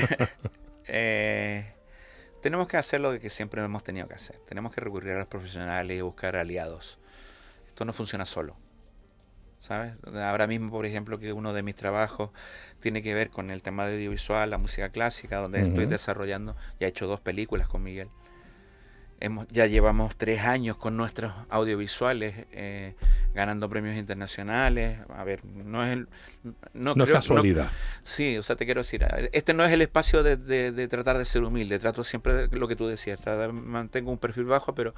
[0.88, 1.74] eh,
[2.40, 4.36] tenemos que hacer lo que siempre hemos tenido que hacer.
[4.48, 6.96] Tenemos que recurrir a los profesionales y buscar aliados
[7.84, 8.56] no funciona solo.
[9.58, 9.94] ¿Sabes?
[10.14, 12.30] Ahora mismo, por ejemplo, que uno de mis trabajos
[12.80, 16.86] tiene que ver con el tema de audiovisual, la música clásica, donde estoy desarrollando, ya
[16.86, 18.08] he hecho dos películas con Miguel.
[19.20, 22.94] Hemos, ya llevamos tres años con nuestros audiovisuales eh,
[23.34, 24.98] ganando premios internacionales.
[25.14, 26.08] A ver, no es el,
[26.72, 27.70] no, no es casualidad.
[28.02, 31.24] sí, o sea, te quiero decir, este no es el espacio de, de, tratar de
[31.24, 31.78] ser humilde.
[31.78, 33.20] Trato siempre de lo que tú decías,
[33.52, 34.94] mantengo un perfil bajo, pero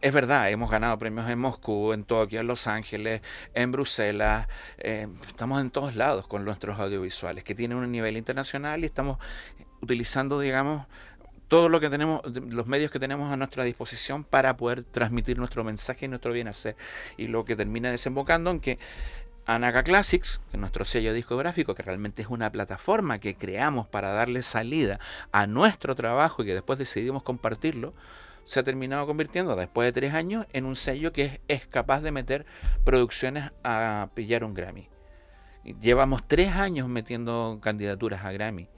[0.00, 3.22] es verdad, hemos ganado premios en Moscú, en Tokio, en Los Ángeles,
[3.54, 4.48] en Bruselas.
[4.78, 9.18] Eh, estamos en todos lados con nuestros audiovisuales, que tienen un nivel internacional y estamos
[9.80, 10.86] utilizando, digamos,
[11.48, 15.64] todo lo que tenemos, los medios que tenemos a nuestra disposición para poder transmitir nuestro
[15.64, 16.76] mensaje y nuestro bien hacer.
[17.16, 18.78] Y lo que termina desembocando en que
[19.46, 24.12] Anaga Classics, que es nuestro sello discográfico, que realmente es una plataforma que creamos para
[24.12, 25.00] darle salida
[25.32, 27.94] a nuestro trabajo y que después decidimos compartirlo,
[28.44, 32.12] se ha terminado convirtiendo después de tres años en un sello que es capaz de
[32.12, 32.44] meter
[32.84, 34.88] producciones a pillar un Grammy.
[35.80, 38.68] Llevamos tres años metiendo candidaturas a Grammy.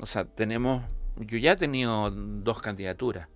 [0.00, 0.82] O sea, tenemos
[1.16, 3.28] yo ya he tenido dos candidaturas.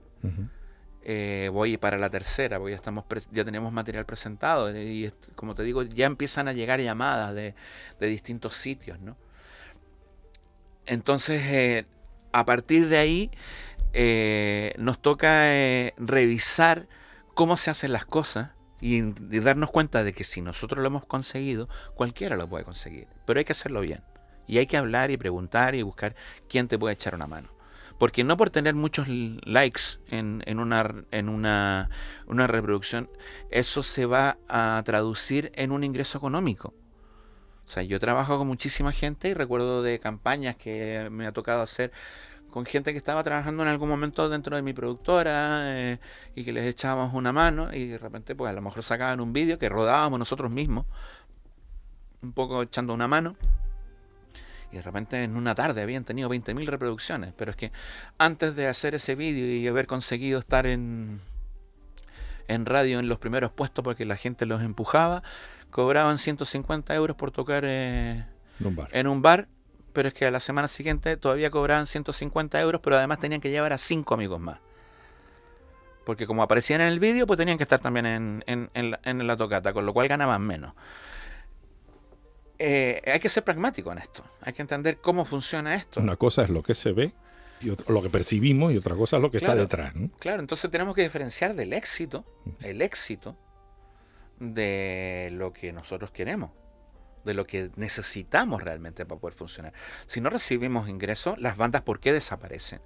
[1.02, 4.70] Eh, voy para la tercera, porque ya, estamos ya tenemos material presentado.
[4.76, 7.54] Y como te digo, ya empiezan a llegar llamadas de,
[8.00, 9.00] distintos sitios.
[9.00, 9.16] ¿no?
[10.86, 11.86] Entonces, eh,
[12.32, 13.30] a partir de ahí,
[13.92, 15.48] eh, nos toca
[15.96, 16.86] revisar
[17.34, 21.06] cómo se hacen las cosas y, y darnos cuenta de que si nosotros lo hemos
[21.06, 23.08] conseguido, cualquiera lo puede conseguir.
[23.26, 24.02] Pero hay que hacerlo bien.
[24.46, 26.14] Y hay que hablar y preguntar y buscar
[26.48, 27.48] quién te puede echar una mano.
[28.00, 31.90] Porque no por tener muchos likes en, una,
[32.26, 33.10] reproducción,
[33.50, 36.72] eso se va a traducir en un ingreso económico.
[37.66, 41.60] O sea, yo trabajo con muchísima gente y recuerdo de campañas que me ha tocado
[41.60, 41.92] hacer
[42.48, 45.98] con gente que estaba trabajando en algún momento dentro de mi productora eh,
[46.34, 49.34] y que les echábamos una mano y de repente pues a lo mejor sacaban un
[49.34, 50.86] vídeo que rodábamos nosotros mismos,
[52.22, 53.36] un poco echando una mano
[54.72, 57.32] y de repente en una tarde habían tenido 20.000 reproducciones.
[57.36, 57.72] Pero es que
[58.18, 61.20] antes de hacer ese vídeo y haber conseguido estar en,
[62.48, 65.22] en radio en los primeros puestos porque la gente los empujaba,
[65.70, 68.24] cobraban 150 euros por tocar eh,
[68.92, 69.48] en, un bar.
[69.92, 73.50] Pero es que a la semana siguiente todavía cobraban 150 euros, pero además tenían que
[73.50, 74.58] llevar a cinco amigos más.
[76.04, 79.72] Porque como aparecían en el vídeo, pues tenían que estar también en, en la tocata,
[79.72, 80.74] con lo cual ganaban menos.
[82.62, 84.22] Eh, hay que ser pragmático en esto.
[84.42, 85.98] Hay que entender cómo funciona esto.
[85.98, 87.14] Una cosa es lo que se ve
[87.62, 89.94] y lo que percibimos y otra cosa es lo que está detrás.
[90.18, 92.26] Claro, entonces tenemos que diferenciar del éxito,
[92.60, 93.38] el éxito,
[94.38, 96.50] de lo que nosotros queremos,
[97.24, 99.72] de lo que necesitamos realmente para poder funcionar.
[100.06, 102.82] Si no recibimos ingresos, las bandas, ¿por qué desaparecen?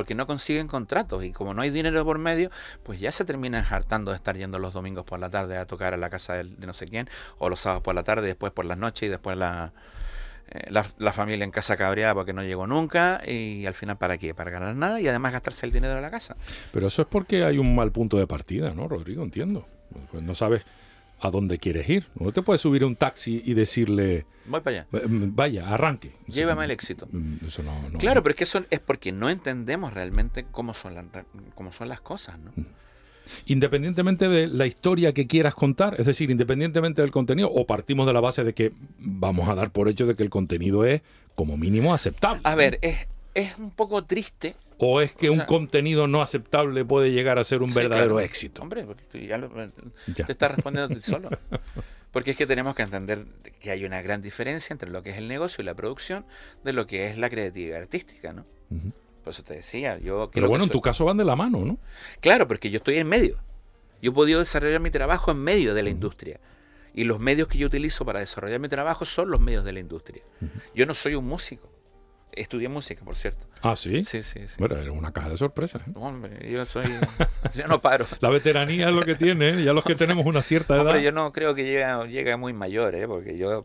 [0.00, 2.50] Porque no consiguen contratos y como no hay dinero por medio,
[2.84, 5.92] pues ya se terminan hartando de estar yendo los domingos por la tarde a tocar
[5.92, 8.64] a la casa de, no sé quién, o los sábados por la tarde, después por
[8.64, 9.74] las noches y después la,
[10.52, 14.32] eh, la, familia en casa cabreada porque no llegó nunca y al final para qué,
[14.32, 16.34] para ganar nada y además gastarse el dinero de la casa.
[16.72, 19.22] Pero eso es porque hay un mal punto de partida, ¿no, Rodrigo?
[19.22, 19.66] Entiendo.
[20.10, 20.62] Pues no sabes
[21.20, 22.06] a dónde quieres ir.
[22.18, 24.26] No te puedes subir a un taxi y decirle...
[24.46, 25.06] Voy para allá.
[25.06, 26.12] Mm, vaya, arranque.
[26.26, 27.06] Llévame al éxito.
[27.10, 31.10] Mm, eso no, claro, pero es que eso es porque no entendemos realmente cómo son,
[31.54, 32.52] cómo son las cosas, ¿no?
[32.56, 32.66] Mm.
[33.46, 38.12] Independientemente de la historia que quieras contar, es decir, independientemente del contenido, o partimos de
[38.12, 41.02] la base de que vamos a dar por hecho de que el contenido es
[41.36, 42.40] como mínimo aceptable.
[42.42, 47.12] A ver, es, es un poco triste ¿O es que un contenido no aceptable puede
[47.12, 48.62] llegar a ser un verdadero éxito?
[48.62, 51.28] Hombre, ya, te estás respondiendo solo.
[52.10, 53.26] Porque es que tenemos que entender
[53.60, 56.24] que hay una gran diferencia entre lo que es el negocio y la producción
[56.64, 58.46] de lo que es la creatividad artística, ¿no?
[59.22, 60.30] Por eso te decía, yo...
[60.32, 61.78] Pero bueno, en tu caso van de la mano, ¿no?
[62.20, 63.38] Claro, porque yo estoy en medio.
[64.02, 66.40] Yo he podido desarrollar mi trabajo en medio de la industria.
[66.94, 69.80] Y los medios que yo utilizo para desarrollar mi trabajo son los medios de la
[69.80, 70.22] industria.
[70.74, 71.70] Yo no soy un músico.
[72.32, 73.46] Estudié música, por cierto.
[73.62, 74.04] Ah, sí.
[74.04, 74.56] Sí, sí, sí.
[74.58, 75.82] Bueno, era una caja de sorpresas.
[75.86, 75.90] ¿eh?
[75.94, 76.84] Hombre, yo soy.
[77.54, 78.06] yo no paro.
[78.20, 79.64] La veteranía es lo que tiene, ¿eh?
[79.64, 80.86] ya los que tenemos una cierta edad.
[80.86, 83.06] Hombre, yo no creo que llegue, muy mayor, ¿eh?
[83.06, 83.64] Porque yo.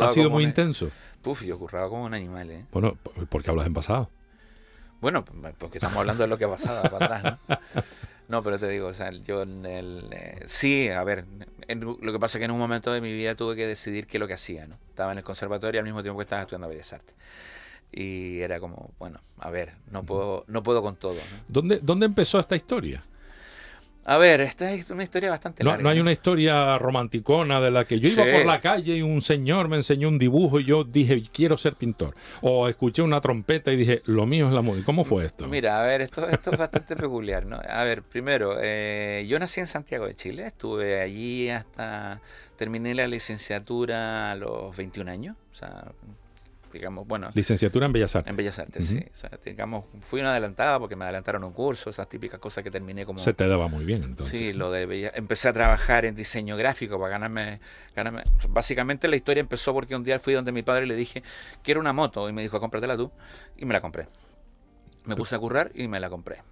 [0.00, 0.90] ha sido muy intenso.
[1.22, 2.64] Puf, yo curraba como un animal, ¿eh?
[2.72, 2.96] Bueno,
[3.28, 4.10] ¿por qué hablas en pasado?
[5.00, 5.24] Bueno,
[5.58, 7.58] porque estamos hablando de lo que ha pasado para atrás, ¿no?
[8.28, 11.24] No, pero te digo, o sea, yo en el, eh, sí, a ver,
[11.68, 14.18] lo que pasa es que en un momento de mi vida tuve que decidir qué
[14.18, 14.76] es lo que hacía, ¿no?
[14.90, 17.14] Estaba en el conservatorio al mismo tiempo que estaba estudiando Bellas Artes.
[17.90, 21.16] Y era como, bueno, a ver, no puedo, no puedo con todo.
[21.48, 23.02] ¿Dónde, ¿Dónde empezó esta historia?
[24.08, 25.82] A ver, esta es una historia bastante no, larga.
[25.82, 29.20] No hay una historia romanticona de la que yo iba por la calle y un
[29.20, 32.14] señor me enseñó un dibujo y yo dije, quiero ser pintor.
[32.40, 34.86] O escuché una trompeta y dije, lo mío es la música.
[34.86, 35.46] ¿Cómo fue esto?
[35.46, 37.60] Mira, a ver, esto, esto es bastante peculiar, ¿no?
[37.68, 42.22] A ver, primero, eh, yo nací en Santiago de Chile, estuve allí hasta
[42.56, 45.92] terminé la licenciatura a los 21 años, o sea,
[46.78, 47.30] digamos, bueno.
[47.34, 48.30] Licenciatura en Bellas Artes.
[48.30, 49.04] En Bellas Artes, sí.
[49.12, 52.70] O sea, digamos, fui una adelantada porque me adelantaron un curso, esas típicas cosas que
[52.70, 53.18] terminé como...
[53.18, 54.38] Se te daba muy bien, entonces.
[54.38, 57.60] Sí, lo de empecé a trabajar en diseño gráfico para ganarme,
[57.94, 58.24] ganarme...
[58.48, 61.22] Básicamente la historia empezó porque un día fui donde mi padre y le dije,
[61.62, 63.10] quiero una moto, y me dijo, cómpratela tú,
[63.56, 64.06] y me la compré.
[65.04, 66.42] Me puse a currar y me la compré.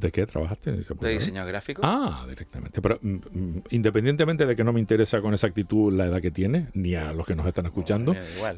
[0.00, 0.72] ¿De qué trabajaste?
[0.72, 1.82] De diseño gráfico.
[1.84, 2.82] Ah, directamente.
[2.82, 6.68] Pero mm, mm, independientemente de que no me interesa con exactitud la edad que tiene,
[6.74, 8.14] ni a los que nos están escuchando,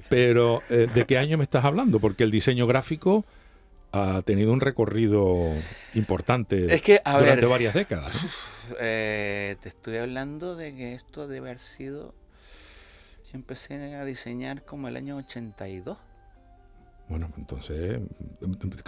[0.08, 2.00] pero eh, ¿de qué año me estás hablando?
[2.00, 3.24] Porque el diseño gráfico
[3.92, 5.52] ha tenido un recorrido
[5.94, 8.12] importante durante varias décadas.
[8.80, 12.14] Eh, te estoy hablando de que esto debe haber sido...
[13.30, 15.98] Yo empecé a diseñar como el año 82.
[17.08, 18.00] Bueno, entonces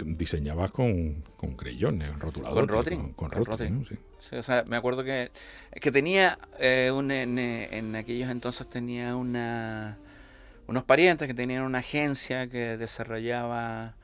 [0.05, 2.67] diseñabas con, con creyones, rotuladores.
[2.67, 3.13] Con Rotring.
[3.13, 3.95] Con, Rotring, sí.
[4.35, 5.31] O sea, me acuerdo que,
[5.79, 9.97] que tenía, eh, un, en, en, aquellos entonces tenía una,
[10.65, 13.96] unos parientes que tenían una agencia que desarrollaba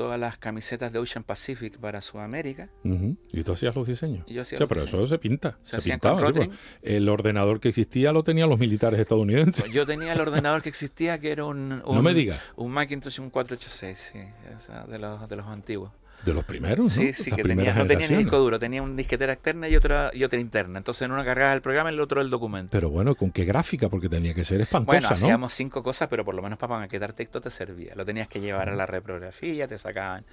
[0.00, 2.70] todas las camisetas de Ocean Pacific para Sudamérica.
[2.82, 4.24] ¿Y tú hacías los diseños?
[4.26, 5.58] yo hacía sí, pero eso se pinta.
[5.62, 6.32] Se, pintaba.
[6.32, 6.48] Pues,
[6.80, 9.70] el ordenador que existía lo tenían los militares estadounidenses.
[9.70, 11.82] Yo tenía el ordenador que existía que era un...
[11.84, 12.40] no me digas.
[12.56, 15.92] Un Macintosh, un 486, sí, de los, de los antiguos.
[16.24, 17.02] De los primeros, ¿no?
[17.02, 20.10] Sí, sí, que tenía, no tenía ni disco duro, tenía una disquetera externa y otra
[20.12, 20.78] y otra interna.
[20.78, 22.70] Entonces en una cargaba el programa y en el otro el documento.
[22.72, 23.88] Pero bueno, ¿con qué gráfica?
[23.88, 27.14] Porque tenía que ser espantosa, bueno, hacíamos cinco cosas, pero por lo menos para maquetar
[27.14, 27.94] texto te servía.
[27.94, 30.26] Lo tenías que llevar a la reprografía, te sacaban...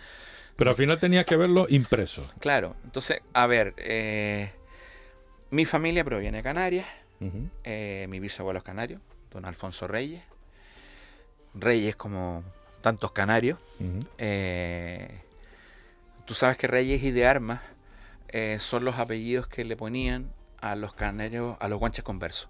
[0.58, 2.30] Pero al final tenías que verlo impreso.
[2.40, 2.76] Claro.
[2.84, 4.52] Entonces, a ver, eh,
[5.52, 6.88] mi familia proviene de Canarias.
[7.64, 9.00] Eh, mi bisabuelo es canario,
[9.32, 10.22] don Alfonso Reyes.
[11.54, 12.44] Reyes como
[12.82, 13.58] tantos canarios.
[14.18, 15.22] eh,
[16.28, 17.62] Tú sabes que Reyes y de Armas
[18.28, 22.50] eh, son los apellidos que le ponían a los canarios, a los guanches conversos.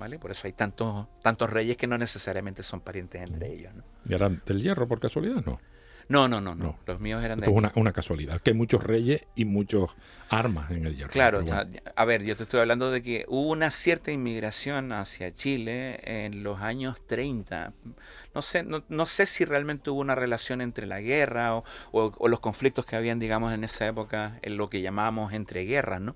[0.00, 0.18] ¿Vale?
[0.18, 3.72] Por eso hay tantos, tantos reyes que no necesariamente son parientes entre ellos.
[3.72, 3.84] ¿no?
[4.04, 5.44] ¿Y eran del hierro por casualidad?
[5.46, 5.60] No.
[6.08, 6.76] No, no, no, no.
[6.86, 7.46] Los míos eran de.
[7.46, 9.94] Es una, una, casualidad, que hay muchos reyes y muchos
[10.30, 11.10] armas en el hierro.
[11.10, 11.44] Claro,
[11.94, 16.42] a ver, yo te estoy hablando de que hubo una cierta inmigración hacia Chile en
[16.42, 17.74] los años 30.
[18.38, 22.86] No sé, no, sé si realmente hubo una relación entre la guerra o, los conflictos
[22.86, 26.14] que habían, digamos, en esa época, en lo que llamamos entre guerras, ¿no?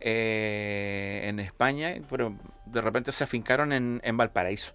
[0.00, 4.72] Eh, en España, pero de repente se afincaron en, en Valparaíso.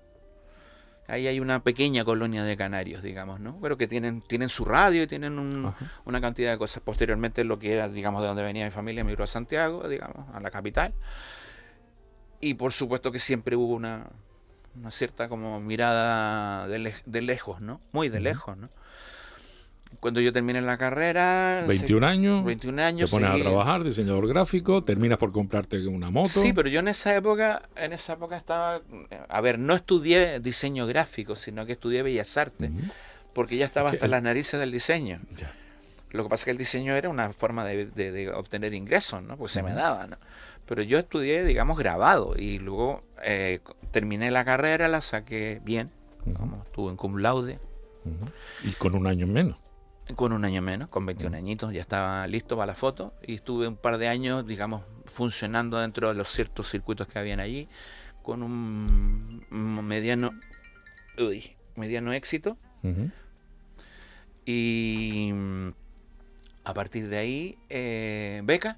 [1.08, 3.58] Ahí hay una pequeña colonia de canarios, digamos, ¿no?
[3.60, 5.40] Pero que tienen, tienen su radio y tienen
[6.06, 6.84] una cantidad de cosas.
[6.84, 10.40] Posteriormente, lo que era, digamos, de donde venía mi familia, migró a Santiago, digamos, a
[10.40, 10.94] la capital.
[12.40, 14.06] Y por supuesto que siempre hubo una,
[14.80, 17.82] una cierta como mirada de, de lejos, ¿no?
[17.92, 18.70] Muy de lejos, ¿no?
[20.00, 21.64] cuando yo terminé la carrera.
[21.68, 22.46] 21 años.
[22.46, 23.10] 21 años.
[23.10, 26.30] Te pones a trabajar, diseñador gráfico, terminas por comprarte una moto.
[26.30, 28.82] Sí, pero yo en esa época, en esa época estaba,
[29.28, 32.72] a ver, no estudié diseño gráfico, sino que estudié bellas artes,
[33.34, 35.20] porque ya estaba hasta las narices del diseño.
[36.12, 39.38] Lo que pasa es que el diseño era una forma de, obtener ingresos, ¿no?
[39.38, 40.18] Porque se me daba, ¿no?
[40.66, 43.60] Pero yo estudié, digamos, grabado y luego eh,
[43.92, 45.92] terminé la carrera, la saqué bien,
[46.66, 47.60] estuve en cum laude.
[48.64, 49.58] Y con un año menos.
[50.16, 53.68] Con un año menos, con 21 añitos, ya estaba listo para la foto y estuve
[53.68, 54.82] un par de años, digamos,
[55.14, 57.68] funcionando dentro de los ciertos circuitos que habían allí,
[58.24, 60.32] con un mediano,
[61.76, 62.58] mediano éxito.
[64.46, 65.32] Y
[66.64, 68.78] a partir de ahí, eh, beca,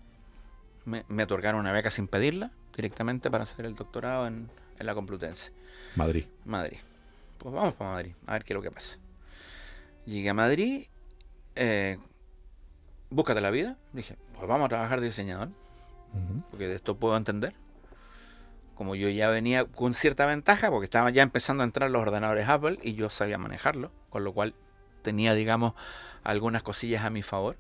[0.86, 4.50] me, otorgaron una beca sin pedirla, directamente para hacer el doctorado en,
[4.82, 5.52] en la Complutense.
[5.96, 6.26] Madrid.
[6.46, 6.78] Madrid.
[7.38, 8.98] Pues vamos para Madrid, a ver qué es lo que pasa.
[10.06, 10.86] Llegué a Madrid
[11.56, 11.98] eh,
[13.10, 13.78] búscate la vida.
[13.94, 15.50] Dije, pues vamos a trabajar de diseñador,
[16.50, 17.54] porque de esto puedo entender.
[18.76, 22.50] Como yo ya venía con cierta ventaja, porque estaban ya empezando a entrar los ordenadores
[22.50, 24.56] Apple y yo sabía manejarlo, con lo cual
[25.04, 25.74] tenía, digamos,
[26.24, 27.58] algunas cosillas a mi favor.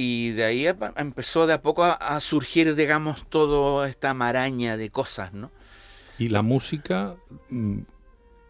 [0.00, 5.32] Y de ahí empezó de a poco a, surgir, digamos, toda esta maraña de cosas,
[5.32, 5.50] ¿no?
[6.18, 7.16] Y la música
[7.50, 7.80] mm,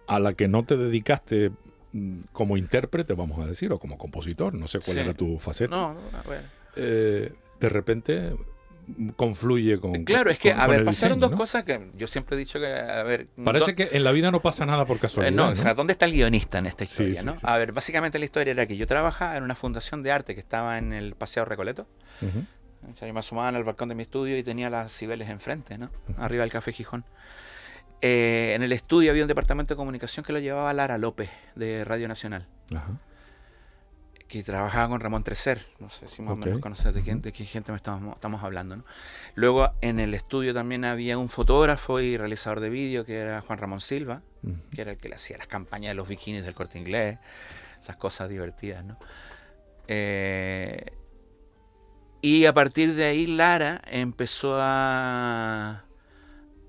[0.07, 1.53] a la que no te dedicaste
[1.93, 5.75] Mm, como intérprete, vamos a decir, o como compositor, no sé cuál era tu faceta.
[5.75, 5.97] No,
[6.77, 8.37] eh, de repente
[9.17, 10.05] confluye con.
[10.05, 13.03] Claro, es que, a ver, pasaron dos cosas que yo siempre he dicho que, a
[13.03, 13.29] ver.
[13.45, 15.35] Parece que en la vida no pasa nada por casualidad.
[15.35, 17.37] no, o sea, ¿dónde está el guionista en esta historia, no?
[17.43, 20.41] A ver, básicamente la historia era que yo trabajaba en una fundación de arte que
[20.41, 21.87] estaba en el Paseo Recoleto.
[22.21, 25.91] Yo me asomaba en el balcón de mi estudio y tenía las cibeles enfrente, ¿no?
[26.17, 27.05] Arriba del Café Gijón.
[28.01, 31.85] Eh, en el estudio había un departamento de comunicación que lo llevaba Lara López, de
[31.85, 32.47] Radio Nacional.
[34.29, 35.67] Que trabajaba con Ramón Trecer.
[35.79, 38.77] No sé si más o menos conoces de, qué gente me estamos, estamos hablando.
[38.77, 38.85] ¿no?
[39.35, 43.59] Luego en el estudio también había un fotógrafo y realizador de vídeo que era Juan
[43.59, 44.23] Ramón Silva,
[44.75, 47.19] que era el que le hacía las campañas de los bikinis del corte inglés,
[47.81, 48.99] esas cosas divertidas, ¿no?
[49.87, 50.93] Eh,
[52.21, 55.85] y a partir de ahí Lara empezó a,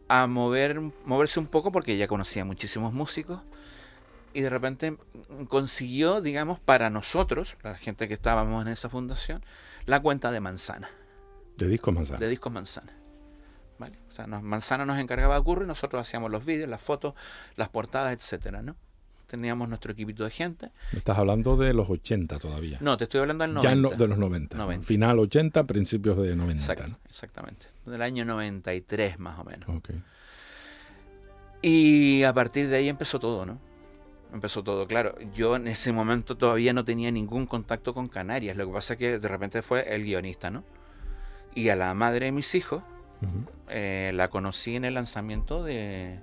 [0.07, 3.41] a mover, moverse un poco porque ya conocía muchísimos músicos
[4.39, 4.97] y de repente
[5.49, 9.43] consiguió, digamos, para nosotros, la gente que estábamos en esa fundación,
[9.85, 10.89] la cuenta de Manzana.
[11.57, 12.19] De discos Manzana.
[12.19, 12.93] De discos Manzana.
[13.79, 13.99] ¿Vale?
[14.07, 17.15] O sea, Manzana nos encargaba de curro y nosotros hacíamos los vídeos, las fotos,
[17.57, 18.77] las portadas, etcétera, ¿no?
[19.27, 20.71] Teníamos nuestro equipito de gente.
[20.93, 22.77] Me estás hablando de los 80 todavía.
[22.79, 23.89] No, te estoy hablando del 90.
[23.89, 24.83] Ya de los 90.
[24.83, 26.73] Final 80, principios de 90.
[27.05, 27.67] Exactamente.
[27.85, 29.67] Del año 93 más o menos.
[29.67, 30.01] Okay.
[31.61, 33.68] Y a partir de ahí empezó todo, ¿no?
[34.34, 35.15] Empezó todo, claro.
[35.34, 38.55] Yo en ese momento todavía no tenía ningún contacto con Canarias.
[38.55, 40.63] Lo que pasa es que de repente fue el guionista, ¿no?
[41.55, 42.84] Y a la madre de mis hijos
[43.67, 46.19] eh, la conocí en el lanzamiento de,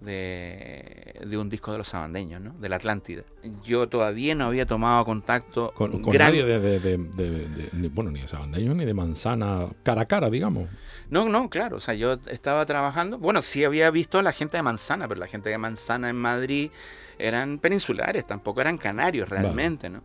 [0.00, 2.52] de, un disco de los sabandeños, ¿no?
[2.52, 3.22] De la Atlántida.
[3.64, 8.94] Yo todavía no había tomado contacto con, nadie de, bueno, ni de sabandeños ni de
[8.94, 10.68] manzana cara a cara, digamos.
[11.10, 11.76] No, no, claro.
[11.76, 13.18] O sea, yo estaba trabajando.
[13.18, 16.16] Bueno, sí había visto a la gente de manzana, pero la gente de manzana en
[16.16, 16.70] Madrid
[17.18, 20.02] eran peninsulares, tampoco eran canarios realmente, ¿no?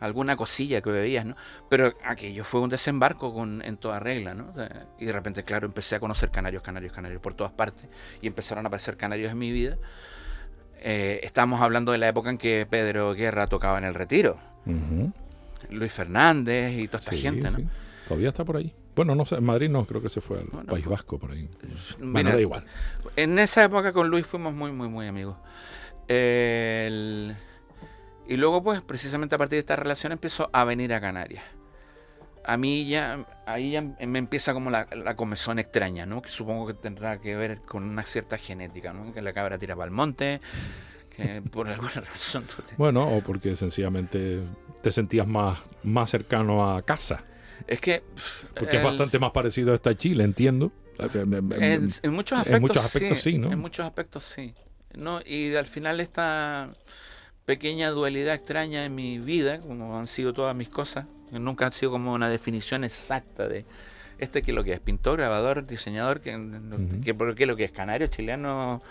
[0.00, 1.36] Alguna cosilla que veías, ¿no?
[1.68, 4.52] Pero aquello fue un desembarco con, en toda regla, ¿no?
[4.98, 7.88] Y de repente, claro, empecé a conocer canarios, canarios, canarios por todas partes
[8.20, 9.78] y empezaron a aparecer canarios en mi vida.
[10.78, 14.38] Eh, estamos hablando de la época en que Pedro Guerra tocaba en el Retiro.
[15.70, 17.58] Luis Fernández y toda esta gente, ¿no?
[18.06, 18.74] Todavía está por ahí.
[18.94, 21.48] Bueno, no sé, en Madrid no, creo que se fue al País Vasco por ahí.
[21.98, 22.64] Bueno, da igual.
[23.14, 25.36] En esa época con Luis fuimos muy, muy, muy amigos.
[26.08, 27.36] El
[28.28, 31.44] y luego, pues, precisamente a partir de esta relación empezó a venir a Canarias.
[32.44, 36.22] A mí ya, ahí ya me empieza como la, la comezón extraña, ¿no?
[36.22, 39.12] Que supongo que tendrá que ver con una cierta genética, ¿no?
[39.12, 40.40] Que la cabra tira para el monte,
[41.16, 42.44] que por alguna razón...
[42.76, 44.40] Bueno, o porque sencillamente
[44.82, 47.24] te sentías más, más cercano a casa.
[47.66, 48.04] Es que...
[48.54, 50.70] Porque es bastante más parecido a esta Chile, entiendo.
[50.98, 53.52] En, muchos aspectos, en muchos aspectos sí, ¿no?
[53.52, 54.54] En muchos aspectos sí.
[54.96, 55.20] ¿no?
[55.24, 56.70] Y al final esta
[57.46, 61.92] pequeña dualidad extraña en mi vida, como han sido todas mis cosas, nunca han sido
[61.92, 63.64] como una definición exacta de
[64.18, 66.32] este que lo que es pintor, grabador, diseñador, que,
[67.04, 68.82] qué lo que es canario, chileno,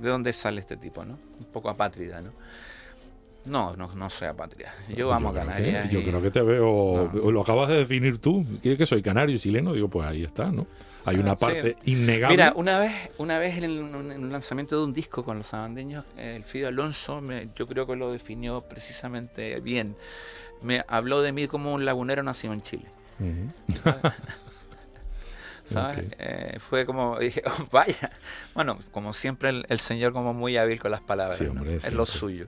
[0.00, 1.18] de dónde sale este tipo, ¿no?
[1.38, 2.32] Un poco apátrida, ¿no?
[3.46, 4.74] No, no, no soy apátrida.
[4.94, 5.90] Yo amo Canarias.
[5.90, 9.72] yo creo que te veo, lo acabas de definir tú, que, que soy canario chileno,
[9.72, 10.66] digo, pues ahí está, ¿no?
[11.08, 12.36] Hay una parte innegable.
[12.36, 16.44] Mira, una vez, una vez en el, lanzamiento de un disco con los sabandeños, el
[16.44, 17.22] Fido Alonso,
[17.54, 19.96] yo creo que lo definió precisamente bien.
[20.62, 22.86] Me habló de mí como un lagunero nacido en Chile.
[25.64, 26.06] ¿Sabes?
[26.18, 28.10] Eh, fue como, dije, oh, vaya.
[28.54, 31.40] Bueno, como siempre, el, señor como muy hábil con las palabras.
[31.40, 32.46] es lo suyo.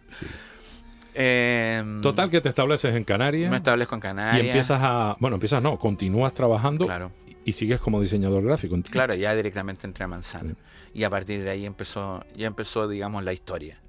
[1.13, 3.51] Em, Total que te estableces en Canarias.
[3.51, 4.43] Me establezco en Canarias.
[4.43, 6.87] Y empiezas a, bueno, empiezas no, continúas trabajando.
[6.87, 7.11] Claro
[7.51, 8.77] y sigues como diseñador gráfico.
[8.91, 10.55] Claro, ya directamente entré a Manzana.
[10.95, 13.81] Y a partir de ahí empezó, ya empezó, digamos, la historia.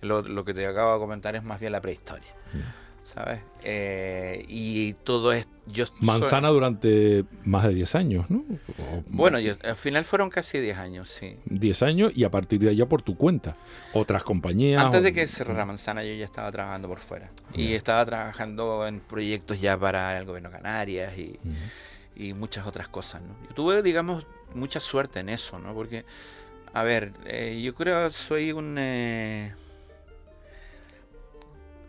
[0.00, 2.32] lo, que te acabo de comentar es más bien la prehistoria.
[3.02, 3.40] ¿Sabes?
[3.64, 5.46] Eh, y todo es...
[5.66, 8.44] Yo Manzana durante más de 10 años, ¿no?
[9.06, 11.36] bueno, al final fueron casi 10 años, sí.
[11.44, 13.56] 10 años y a partir de allá por tu cuenta.
[13.92, 14.82] Otras compañías.
[14.82, 17.30] Antes de que cerrara Manzana yo ya estaba trabajando por fuera.
[17.54, 21.38] Y estaba trabajando en proyectos ya para el gobierno de Canarias y
[22.16, 23.22] y muchas otras cosas.
[23.22, 23.34] ¿no?
[23.48, 25.74] Yo tuve, digamos, mucha suerte en eso, ¿no?
[25.74, 26.04] Porque,
[26.72, 28.76] a ver, eh, yo creo que soy un...
[28.78, 29.54] Eh,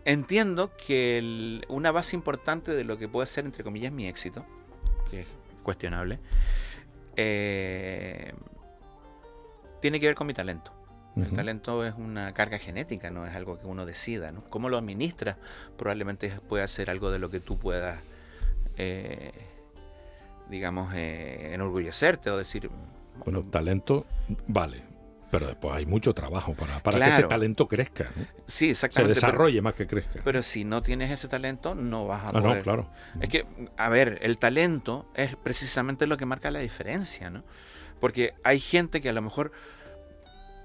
[0.05, 4.45] entiendo que una base importante de lo que puede ser, entre comillas, mi éxito,
[5.09, 5.27] que es
[5.63, 6.19] cuestionable,
[7.15, 8.33] eh,
[9.81, 10.71] tiene que ver con mi talento.
[11.15, 14.31] El talento es una carga genética, no es algo que uno decida.
[14.31, 14.43] ¿no?
[14.49, 15.37] Cómo lo administras
[15.77, 18.01] probablemente puede ser algo de lo que tú puedas
[20.49, 22.69] digamos, eh, enorgullecerte o decir...
[23.25, 24.05] Bueno, talento
[24.47, 24.83] vale,
[25.33, 28.11] pero después hay mucho trabajo para, para que ese talento crezca.
[28.45, 29.15] Sí, exactamente.
[29.15, 30.21] Se desarrolle más que crezca.
[30.23, 32.57] Pero si no tienes ese talento, no vas a ah, poder.
[32.57, 32.89] No, claro.
[33.19, 37.43] Es que, a ver, el talento es precisamente lo que marca la diferencia, ¿no?
[37.99, 39.51] Porque hay gente que a lo mejor,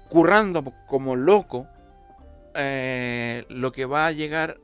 [0.07, 1.67] currando como loco,
[2.53, 4.59] eh, lo que va a llegar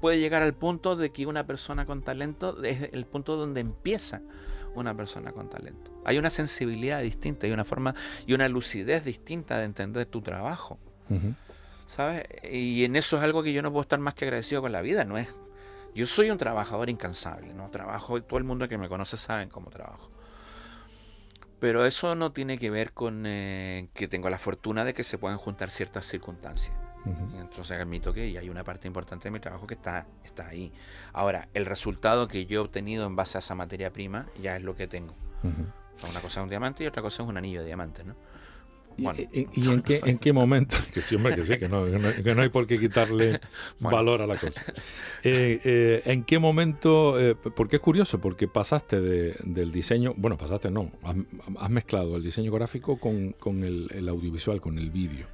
[0.00, 4.22] puede llegar al punto de que una persona con talento es el punto donde empieza
[4.74, 5.90] una persona con talento.
[6.04, 7.94] Hay una sensibilidad distinta, hay una forma
[8.26, 10.78] y una lucidez distinta de entender tu trabajo.
[11.86, 12.24] ¿Sabes?
[12.50, 14.80] Y en eso es algo que yo no puedo estar más que agradecido con la
[14.80, 15.28] vida, no es
[15.94, 17.70] yo soy un trabajador incansable, ¿no?
[17.70, 20.10] Trabajo, todo el mundo que me conoce sabe cómo trabajo.
[21.58, 25.18] Pero eso no tiene que ver con eh, que tengo la fortuna de que se
[25.18, 26.74] puedan juntar ciertas circunstancias.
[27.40, 30.72] Entonces admito que hay una parte importante de mi trabajo que está, está ahí.
[31.12, 34.62] Ahora, el resultado que yo he obtenido en base a esa materia prima ya es
[34.62, 35.12] lo que tengo.
[35.42, 35.62] Ujú.
[35.96, 38.04] O sea, una cosa es un diamante y otra cosa es un anillo de diamante,
[38.04, 38.14] ¿no?
[38.96, 39.20] ¿Y, Bueno.
[39.32, 40.76] y- y en, qué, en qué momento?
[40.92, 43.40] Que siempre que sí, que no, que no, que no hay por qué quitarle
[43.80, 43.96] Bueno.
[43.96, 44.62] valor a la cosa.
[45.24, 47.18] Eh, eh, ¿En qué momento?
[47.18, 51.16] eh, porque es curioso, porque pasaste de- del diseño, bueno, pasaste no, has,
[51.58, 55.26] has mezclado el diseño gráfico con, con el, el audiovisual, con el vídeo,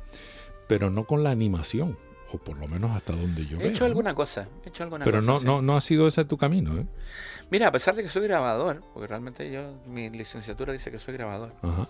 [0.69, 1.99] pero no con la animación,
[2.33, 3.69] o por lo menos hasta donde yo He veo.
[3.71, 3.87] hecho ¿no?
[3.87, 5.47] alguna cosa, he hecho alguna Pero cosa, no, sí.
[5.47, 6.87] no, no ha sido ese tu camino, ¿eh?
[7.51, 11.15] Mira, a pesar de que soy grabador, porque realmente yo, mi licenciatura dice que soy
[11.15, 11.89] grabador, Ajá,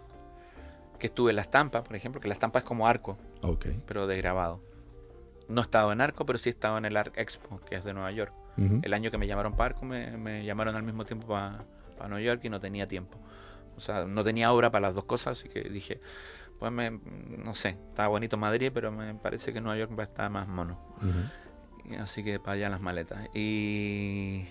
[0.98, 3.66] que estuve en la estampa, por ejemplo, que la estampa es como arco, ok.
[3.86, 4.60] pero de grabado.
[5.48, 7.84] No he estado en arco, pero sí he estado en el Arc Expo, que es
[7.84, 8.32] de Nueva York.
[8.82, 11.64] El año que me llamaron para arco, me, me llamaron al mismo tiempo para
[12.08, 13.16] Nueva York y no tenía tiempo.
[13.76, 16.00] O sea, no tenía hora para las dos cosas, así que dije,
[16.58, 20.06] pues me, no sé, estaba bonito Madrid, pero me parece que Nueva York va a
[20.06, 20.78] estar más mono.
[22.00, 23.28] Así que para allá las maletas.
[23.32, 24.46] Y...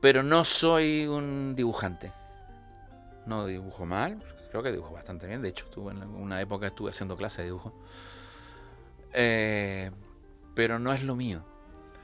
[0.00, 2.12] Pero no soy un dibujante.
[3.26, 5.42] No dibujo mal, creo que dibujo bastante bien.
[5.42, 7.74] De hecho, estuve en una época estuve haciendo clases de dibujo.
[9.12, 9.90] Eh,
[10.54, 11.44] pero no es lo mío.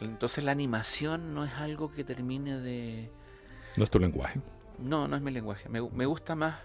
[0.01, 3.11] Entonces la animación no es algo que termine de...
[3.77, 4.41] No es tu lenguaje.
[4.79, 5.69] No, no es mi lenguaje.
[5.69, 6.57] Me, me gusta más...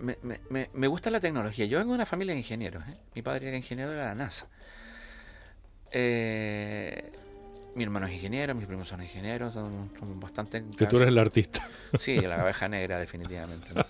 [0.00, 1.66] Me, me- me- me gusta la tecnología.
[1.66, 2.84] Yo vengo de una familia de ingenieros.
[2.88, 2.96] ¿eh?
[3.14, 4.46] Mi padre era ingeniero de la NASA.
[5.90, 7.12] Eh,
[7.74, 10.64] mi hermano es ingeniero, mis primos son ingenieros, son, son bastante...
[10.76, 11.66] Que tú eres el artista.
[11.98, 13.72] Sí, la abeja negra, definitivamente.
[13.74, 13.84] ¿no?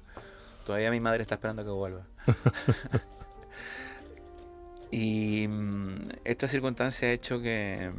[0.66, 2.06] Todavía mi madre está esperando que vuelva.
[4.90, 7.90] y mm, esta circunstancia ha hecho que...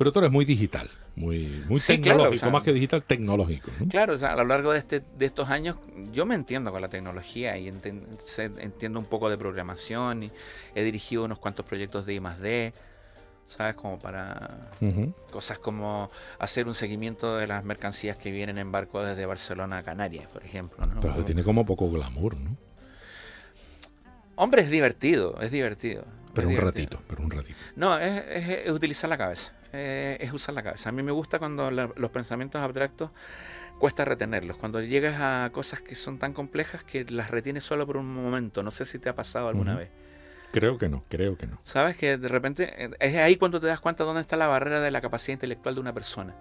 [0.00, 3.04] Pero tú eres muy digital, muy, muy Sí, claro, tecnológico, o sea, más que digital,
[3.04, 3.70] tecnológico.
[3.78, 3.86] ¿no?
[3.88, 5.76] Claro, o sea, a lo largo de, este, de estos años
[6.10, 8.00] yo me entiendo con la tecnología y enten-
[8.60, 10.32] entiendo un poco de programación y
[10.74, 12.72] he dirigido unos cuantos proyectos de I más D,
[13.46, 13.74] ¿sabes?
[13.74, 14.70] Como para
[15.30, 19.82] cosas como hacer un seguimiento de las mercancías que vienen en barco desde Barcelona a
[19.82, 20.86] Canarias, por ejemplo.
[20.86, 21.00] ¿no?
[21.02, 22.56] Pero tiene como poco glamour, ¿no?
[24.36, 26.04] Hombre, es divertido, es divertido.
[26.32, 26.86] Pero es un divertido.
[27.00, 27.58] ratito, pero un ratito.
[27.76, 29.52] No, es, es- es utilizar la cabeza.
[29.72, 30.88] Eh, es usar la cabeza.
[30.88, 33.10] A mí me gusta cuando la- los pensamientos abstractos
[33.78, 34.56] cuesta retenerlos.
[34.56, 38.62] Cuando llegas a cosas que son tan complejas que las retienes solo por un momento.
[38.62, 39.90] No sé si te ha pasado alguna vez.
[40.52, 41.58] Creo que no, creo que no.
[41.62, 44.80] Sabes que de repente eh, es ahí cuando te das cuenta dónde está la barrera
[44.80, 46.34] de la capacidad intelectual de una persona.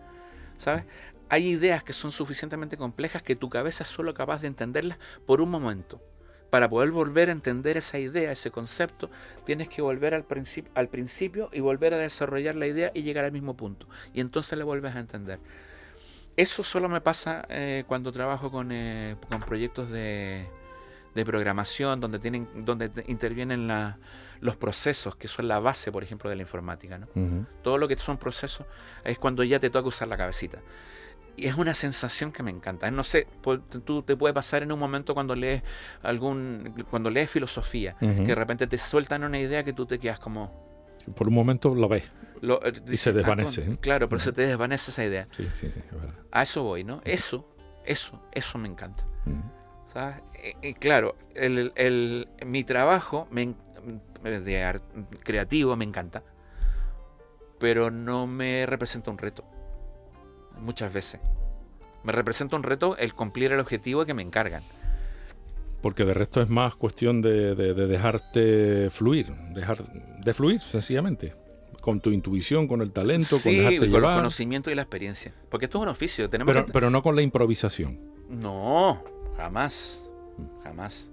[0.57, 0.83] ¿Sabes?
[1.29, 5.41] Hay ideas que son suficientemente complejas que tu cabeza es solo capaz de entenderlas por
[5.41, 6.01] un momento.
[6.49, 9.09] Para poder volver a entender esa idea, ese concepto,
[9.45, 13.23] tienes que volver al, principio al principio y volver a desarrollar la idea y llegar
[13.25, 13.87] al mismo punto.
[14.13, 15.39] Y entonces le vuelves a entender.
[16.35, 20.47] Eso solo me pasa eh, cuando trabajo con, eh, con proyectos de,
[21.13, 23.97] de programación, donde, tienen, donde te- intervienen la-
[24.39, 26.97] los procesos, que son la base, por ejemplo, de la informática.
[26.97, 27.07] ¿no?
[27.61, 28.65] Todo lo que son procesos
[29.03, 30.59] es cuando ya te toca usar la cabecita.
[31.39, 32.91] Y es una sensación que me encanta.
[32.91, 33.25] No sé,
[33.85, 35.63] tú te puede pasar en un momento cuando lees
[36.03, 40.19] algún, cuando lees filosofía, que de repente te sueltan una idea que tú te quedas
[40.19, 40.51] como,
[41.15, 42.03] Por un momento lo ves.
[42.41, 43.77] lo- eh, Y se "Ah, desvanece, con- ¿eh?
[43.79, 45.27] Claro, pero se te desvanece esa idea.
[45.31, 46.13] Sí, sí, sí, es verdad.
[46.31, 47.01] A eso voy, ¿no?
[47.05, 47.47] Eso,
[47.85, 49.05] eso, eso me encanta.
[49.93, 50.17] ¿sabes?
[50.61, 53.55] Y, y claro, el, el- mi trabajo me
[54.23, 54.81] de
[55.23, 56.21] creativo me encanta,
[57.59, 59.45] pero no me representa un reto.
[60.61, 61.19] Muchas veces.
[62.03, 64.63] Me representa un reto el cumplir el objetivo que me encargan.
[65.81, 71.33] Porque de resto es más cuestión de, de- de dejarte fluir, dejar de fluir, sencillamente.
[71.81, 74.17] Con tu intuición, con el talento, con sí, dejarte con el llevar.
[74.17, 75.33] conocimiento y la experiencia.
[75.49, 76.29] Porque esto es un oficio.
[76.29, 77.97] Tenemos Pero, que- pero no con la improvisación.
[78.29, 79.01] No,
[79.37, 80.03] jamás.
[80.63, 81.09] Jamás.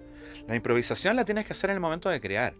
[0.48, 2.54] La improvisación la tienes que hacer en el momento de crear.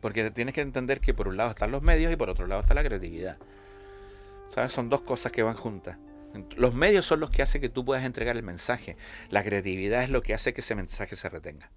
[0.00, 2.60] Porque tienes que entender que por un lado están los medios y por otro lado
[2.62, 3.38] está la creatividad.
[4.50, 4.72] ¿Sabes?
[4.72, 5.96] Son dos cosas que van juntas.
[6.56, 8.96] Los medios son los que hacen que tú puedas entregar el mensaje.
[9.30, 11.70] La creatividad es lo que hace que ese mensaje se retenga.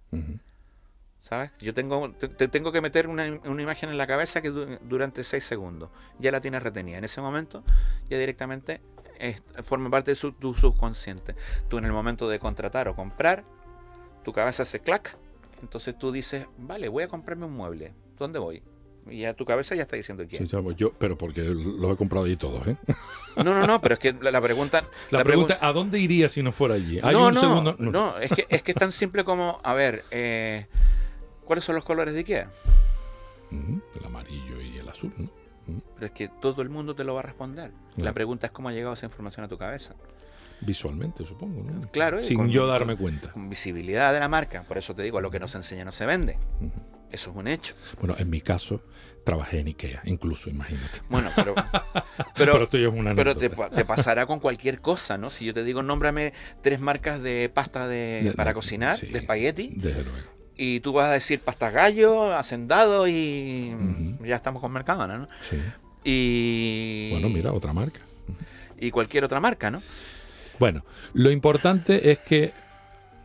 [1.20, 1.52] ¿Sabes?
[1.60, 4.78] Yo tengo, te, te tengo que meter una, una imagen en la cabeza que du-
[4.84, 6.98] durante seis segundos ya la tienes retenida.
[6.98, 7.64] En ese momento
[8.10, 8.82] ya directamente
[9.20, 11.36] es- forma parte de su- tu subconsciente.
[11.70, 13.46] Tú en el momento de contratar o comprar,
[14.24, 15.18] tu cabeza hace clac.
[15.62, 17.94] Entonces tú dices, vale, voy a comprarme un mueble.
[18.20, 18.62] ¿Dónde voy?
[19.10, 20.48] Y ya tu cabeza ya está diciendo quién.
[20.48, 22.78] Sí, yo, pero porque los he comprado allí todos, ¿eh?
[23.36, 24.84] No, no, no, pero es que la, pregunta...
[25.12, 27.00] La, la pregunta, ¿a dónde iría si no fuera allí?
[27.04, 27.76] Hay no, un no, segundo.
[27.80, 30.68] no, es que, es que es tan simple como, a ver, eh,
[31.44, 32.50] ¿cuáles son los colores de Ikea?
[33.52, 35.30] Ujú, El amarillo y el azul, ¿no?
[35.68, 35.82] Ujú.
[35.96, 37.72] Pero es que todo el mundo te lo va a responder.
[37.98, 39.96] La pregunta es cómo ha llegado esa información a tu cabeza.
[40.62, 41.82] visualmente, supongo, ¿no?
[41.92, 43.32] Claro, Sin con- yo darme cuenta.
[43.32, 44.64] Con visibilidad de la marca.
[44.64, 46.38] Por eso te digo, lo que no se enseña no se vende.
[47.14, 47.76] Eso es un hecho.
[48.00, 48.82] Bueno, en mi caso,
[49.24, 51.00] trabajé en Ikea, incluso, imagínate.
[51.10, 51.54] Bueno, pero.
[52.36, 53.50] Pero, Pero, es una pero te,
[53.86, 55.30] pasará con cualquier cosa, ¿no?
[55.30, 59.08] Si yo te digo, nómbrame tres marcas de pasta de, De- para de- cocinar, sí.
[59.08, 60.28] de espagueti, Desde luego.
[60.58, 63.74] y tú vas a decir pasta gallo, hacendado y
[64.26, 65.28] ya estamos con Mercadona, ¿no?
[65.40, 65.58] Sí.
[66.04, 68.00] Y, Bueno, mira, otra marca.
[68.80, 69.82] y cualquier otra marca, ¿no?
[70.60, 70.84] Bueno,
[71.14, 72.52] lo importante es que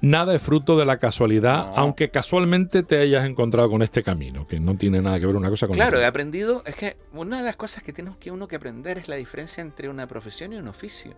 [0.01, 1.77] nada es fruto de la casualidad, No.
[1.77, 5.51] aunque casualmente te hayas encontrado con este camino, que no tiene nada que ver una
[5.51, 6.09] cosa con Claro, he la otra.
[6.09, 9.17] aprendido, es que una de las cosas que tiene que uno que aprender es la
[9.17, 11.15] diferencia entre una profesión y un oficio.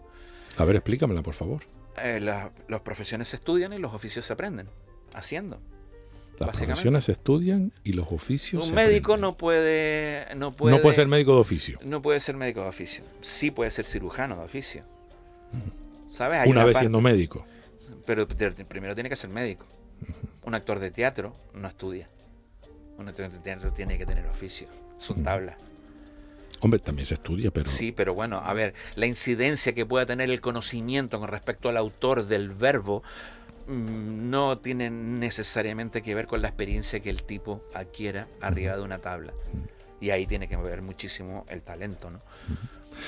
[0.57, 1.63] A ver, explícamela, por favor.
[2.03, 4.69] Eh, la- las profesiones se estudian y los oficios se aprenden,
[5.15, 5.61] haciendo.
[6.39, 9.31] Las profesiones se estudian y los oficios Un se médico aprenden.
[9.33, 10.75] no puede, no puede...
[10.77, 11.79] No puede ser médico de oficio.
[11.85, 13.05] No puede ser médico de oficio.
[13.21, 14.85] Sí puede ser cirujano de oficio.
[16.09, 16.41] ¿Sabes?
[16.41, 17.45] Hay Una vez siendo médico.
[18.07, 19.67] Pero primero tiene que ser médico.
[20.45, 22.09] Un actor de teatro no estudia.
[22.99, 24.69] Un actor de teatro tiene que tener oficio.
[24.99, 25.57] Son tablas.
[26.61, 30.29] Hombre, también se estudia, pero Sí, pero bueno, a ver, la incidencia que pueda tener
[30.29, 33.03] el conocimiento con respecto al autor del verbo
[33.67, 38.83] mm, no tiene necesariamente que ver con la experiencia que el tipo adquiera arriba de
[38.83, 39.33] una tabla.
[40.03, 42.21] Y ahí tiene que ver muchísimo el talento, ¿no?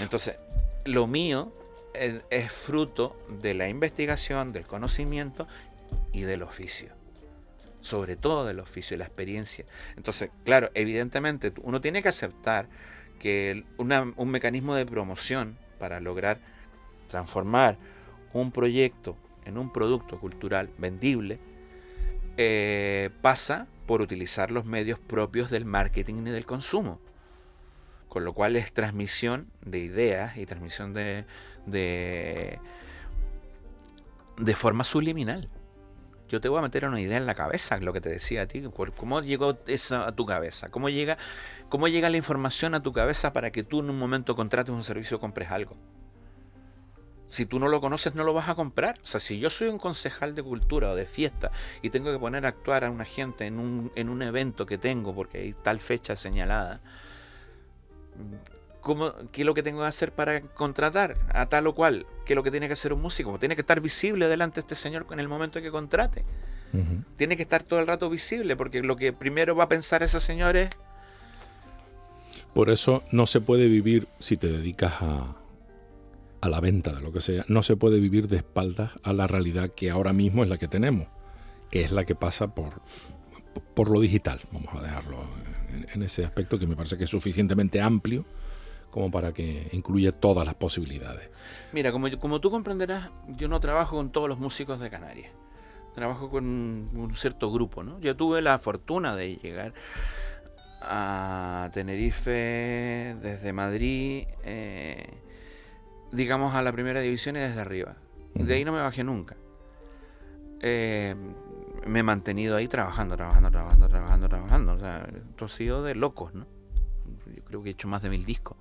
[0.00, 0.36] Entonces,
[0.84, 1.52] lo mío
[1.94, 5.46] es, fruto de la investigación, del conocimiento
[6.12, 6.90] y del oficio.
[7.80, 9.64] Sobre todo del oficio y la experiencia.
[9.96, 12.68] Entonces, claro, evidentemente uno tiene que aceptar
[13.18, 16.38] que un mecanismo de promoción para lograr
[17.08, 17.76] transformar
[18.32, 21.38] un proyecto en un producto cultural vendible
[22.36, 27.00] eh, pasa por utilizar los medios propios del marketing y del consumo.
[28.08, 31.24] Con lo cual es transmisión de ideas y transmisión de,
[31.66, 32.58] de,
[34.38, 35.48] de forma subliminal.
[36.28, 38.46] Yo te voy a meter una idea en la cabeza, lo que te decía a
[38.46, 38.64] ti.
[38.96, 40.70] ¿Cómo llegó eso a tu cabeza?
[40.70, 41.18] ¿Cómo llega,
[41.68, 44.82] ¿Cómo llega la información a tu cabeza para que tú en un momento contrates un
[44.82, 45.76] servicio o compres algo?
[47.26, 48.98] Si tú no lo conoces, no lo vas a comprar.
[49.02, 51.50] O sea, si yo soy un concejal de cultura o de fiesta
[51.82, 54.78] y tengo que poner a actuar a una gente en un, en un evento que
[54.78, 56.80] tengo porque hay tal fecha señalada,
[58.82, 62.04] ¿cómo, ¿qué es lo que tengo que hacer para contratar a tal o cual?
[62.26, 63.38] ¿Qué es lo que tiene que hacer un músico?
[63.38, 66.24] Tiene que estar visible delante de este señor en el momento que contrate.
[67.16, 70.20] Tiene que estar todo el rato visible porque lo que primero va a pensar ese
[70.20, 70.70] señor es
[72.54, 75.36] Por eso no se puede vivir, si te dedicas a,
[76.40, 79.26] a la venta de lo que sea, no se puede vivir de espaldas a la
[79.26, 81.08] realidad que ahora mismo es la que tenemos,
[81.70, 82.80] que es la que pasa por,
[83.74, 84.40] por lo digital.
[84.50, 85.26] Vamos a dejarlo
[85.74, 88.24] en, en ese aspecto que me parece que es suficientemente amplio
[88.92, 91.30] como para que incluya todas las posibilidades.
[91.72, 95.32] Mira, como, como tú comprenderás, yo no trabajo con todos los músicos de Canarias.
[95.94, 97.98] Trabajo con un cierto grupo, ¿no?
[98.00, 99.72] Yo tuve la fortuna de llegar
[100.82, 105.08] a Tenerife desde Madrid, eh,
[106.12, 107.96] digamos, a la primera división y desde arriba.
[108.34, 109.36] De ahí no me bajé nunca.
[110.60, 111.14] Eh,
[111.86, 114.72] me he mantenido ahí trabajando, trabajando, trabajando, trabajando, trabajando.
[114.72, 116.46] O sea, esto ha sido de locos, ¿no?
[117.34, 118.58] Yo creo que he hecho más de mil discos.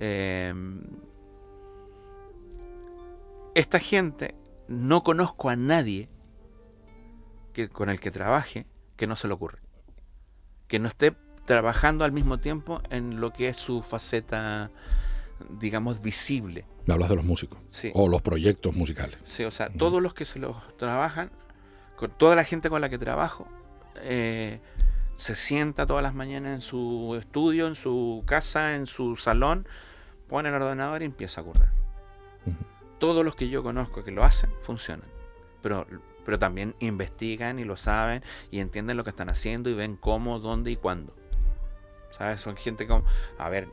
[0.00, 0.52] Eh,
[3.54, 4.34] esta gente,
[4.68, 6.08] no conozco a nadie
[7.52, 9.58] que, con el que trabaje que no se le ocurre.
[10.68, 11.14] Que no esté
[11.46, 14.70] trabajando al mismo tiempo en lo que es su faceta,
[15.58, 16.64] digamos, visible.
[16.86, 17.90] Me hablas de los músicos Sí.
[17.94, 19.18] o los proyectos musicales.
[19.24, 21.30] Sí, o sea, todos los que se los trabajan,
[21.96, 23.48] con toda la gente con la que trabajo,
[23.96, 24.60] eh,
[25.16, 29.66] se sienta todas las mañanas en su estudio, en su casa, en su salón,
[30.30, 31.72] pone el ordenador y empieza a acordar.
[32.46, 32.56] Ujú.
[32.98, 35.08] Todos los que yo conozco que lo hacen, funcionan.
[35.60, 35.86] Pero,
[36.24, 40.38] pero también investigan y lo saben y entienden lo que están haciendo y ven cómo,
[40.38, 41.14] dónde y cuándo.
[42.10, 42.40] ¿Sabes?
[42.40, 43.04] Son gente como...
[43.38, 43.68] A ver,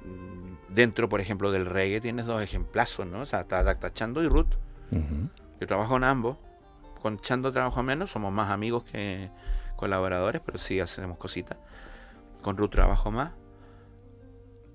[0.70, 3.22] dentro, por ejemplo, del reggae tienes dos ejemplazos, ¿no?
[3.22, 4.55] O sea, está, Chando y Ruth.
[5.60, 6.38] Yo trabajo en ambos.
[7.01, 9.30] Con Chando trabajo menos, somos más amigos que
[9.76, 11.58] colaboradores, pero sí hacemos cositas.
[12.41, 13.32] Con Ruth trabajo más.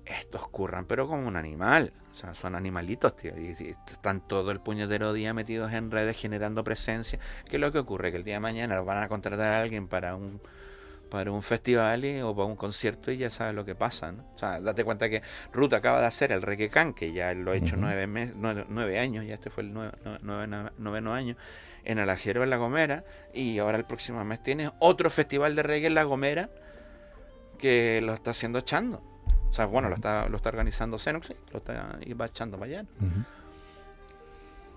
[0.05, 1.93] Estos curran, pero como un animal.
[2.11, 3.33] O sea, son animalitos, tío.
[3.37, 7.19] Y, y están todo el puñetero día metidos en redes generando presencia.
[7.49, 8.11] ¿Qué es lo que ocurre?
[8.11, 10.41] Que el día de mañana van a contratar a alguien para un
[11.09, 14.23] para un festival y- o para un concierto y ya sabes lo que pasa, ¿no?
[14.35, 17.51] O sea, date cuenta que Ruth acaba de hacer el Reggae Can, que ya lo
[17.51, 19.91] ha hecho nueve, mes- nueve, nueve años, ya este fue el nueve,
[20.79, 21.37] noveno año,
[21.83, 25.85] en Alajero, en La Gomera, y ahora el próximo mes tiene otro festival de reggae
[25.85, 26.49] en La Gomera
[27.59, 29.03] que lo está haciendo echando.
[29.53, 32.87] O sea, bueno, lo está, lo está organizando Xenox, lo está y va echando para.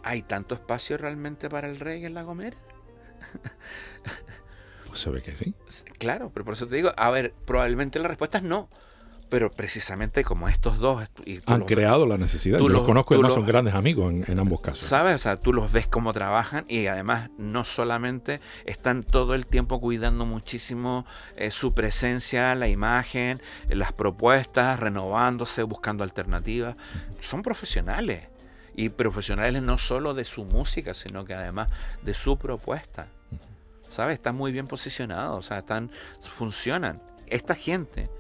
[0.03, 2.59] ¿hay tanto espacio realmente para el reggae en La Gomera?
[4.87, 5.55] pues se ve que sí.
[5.97, 8.69] Claro, pero por eso te digo, a ver, probablemente la respuesta es no.
[9.29, 11.05] Pero precisamente como estos dos...
[11.25, 12.59] Y Han creado la necesidad.
[12.59, 14.81] Yo los, conozco y además son grandes amigos en, ambos casos.
[14.81, 15.17] ¿Sabes?
[15.17, 19.81] O sea, tú los ves cómo trabajan y además no solamente están todo el tiempo
[19.81, 21.07] cuidando muchísimo
[21.37, 26.77] eh, su presencia, la imagen, las propuestas, renovándose, buscando alternativas.
[27.21, 28.29] Son profesionales.
[28.77, 31.69] Y profesionales no solo de su música, sino que además
[32.03, 33.09] de su propuesta.
[33.89, 34.15] ¿Sabes?
[34.15, 37.01] Están muy bien posicionados, o sea, están, funcionan.
[37.27, 38.11] Esta gente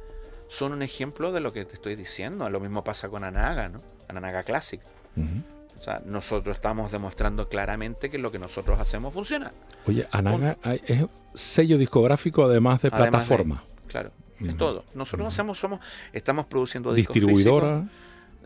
[0.48, 2.48] son un ejemplo de lo que te estoy diciendo.
[2.50, 3.80] Lo mismo pasa con Anaga, ¿no?
[4.08, 4.80] Anaga Classic.
[5.78, 9.52] O sea, nosotros estamos demostrando claramente que lo que nosotros hacemos funciona.
[9.86, 13.62] Oye, Anaga es sello discográfico además de plataforma.
[13.88, 14.84] claro, es todo.
[14.94, 15.80] Nosotros hacemos, somos,
[16.12, 17.86] estamos produciendo discos Distribuidora,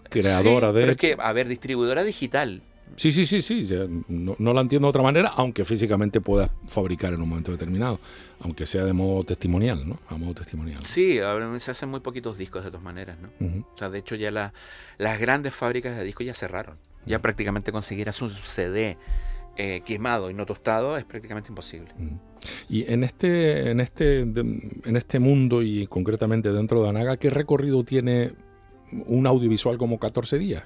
[0.09, 0.81] creadora de.
[0.81, 2.63] Pero es que, a ver, distribuidora digital.
[2.97, 3.67] Sí, sí, sí, sí.
[4.09, 7.99] No, no, la entiendo de otra manera, aunque físicamente puedas fabricar en un momento determinado,
[8.41, 9.99] aunque sea de modo testimonial, ¿no?
[10.09, 10.85] A modo testimonial.
[10.85, 13.31] Sí, ahora se hacen muy poquitos discos de todas maneras, ¿no?
[13.75, 16.77] O sea, de hecho ya las grandes fábricas de discos ya cerraron.
[17.07, 18.99] Ya prácticamente conseguir un CD
[19.57, 21.89] eh, quemado y no tostado es prácticamente imposible.
[22.69, 27.85] Y en este, en este, en este mundo y concretamente dentro de Anaga, ¿qué recorrido
[27.85, 28.33] tiene
[29.07, 30.65] un audiovisual como 14 días?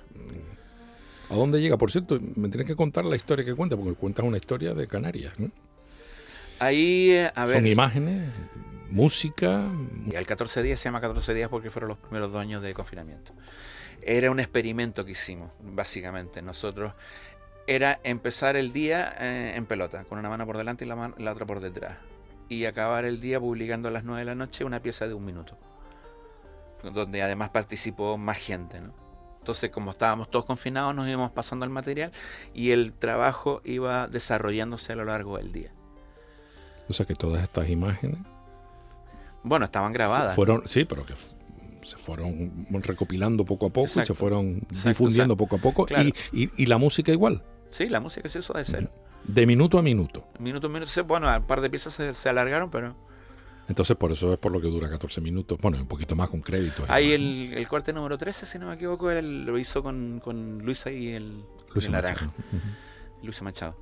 [1.35, 1.77] ¿A dónde llega?
[1.77, 4.87] Por cierto, me tienes que contar la historia que cuenta, porque cuentas una historia de
[4.87, 5.35] Canarias.
[6.61, 7.57] Ahí, eh, a ver.
[7.57, 8.31] Son imágenes,
[8.89, 9.69] música.
[10.07, 12.73] Y el 14 días se llama 14 días porque fueron los primeros dos años de
[12.73, 13.33] confinamiento.
[14.01, 16.41] Era un experimento que hicimos, básicamente.
[16.41, 16.93] Nosotros
[17.67, 21.33] era empezar el día eh, en pelota, con una mano por delante y la, la
[21.33, 21.99] otra por detrás.
[22.49, 25.25] Y acabar el día publicando a las 9 de la noche una pieza de un
[25.25, 25.59] minuto.
[26.85, 29.04] Donde además participó más gente, ¿no?
[29.45, 32.13] Entonces, como estábamos todos confinados, nos íbamos pasando el material
[32.55, 35.71] y el trabajo iba desarrollándose a lo largo del día.
[36.89, 38.21] O sea que todas estas imágenes.
[39.43, 40.35] Bueno, estaban grabadas.
[40.35, 41.13] Fueron, sí, pero que
[41.83, 45.87] se fueron recopilando poco a poco y se fueron difundiendo poco a poco.
[46.33, 47.43] Y, la música igual.
[47.69, 48.89] Sí, la música se hizo de cero.
[49.25, 50.27] De minuto a minuto.
[50.39, 51.05] Minuto a minuto.
[51.05, 52.97] Bueno, un par de piezas se alargaron, pero
[53.69, 55.59] entonces, por eso es por lo que dura 14 minutos.
[55.61, 56.85] Bueno, un poquito más con crédito.
[56.89, 60.91] Ahí el, corte número 13, si no me equivoco, él lo hizo con, con Luisa
[60.91, 62.31] y el, Luisa Naranja.
[63.23, 63.77] Luisa Machado.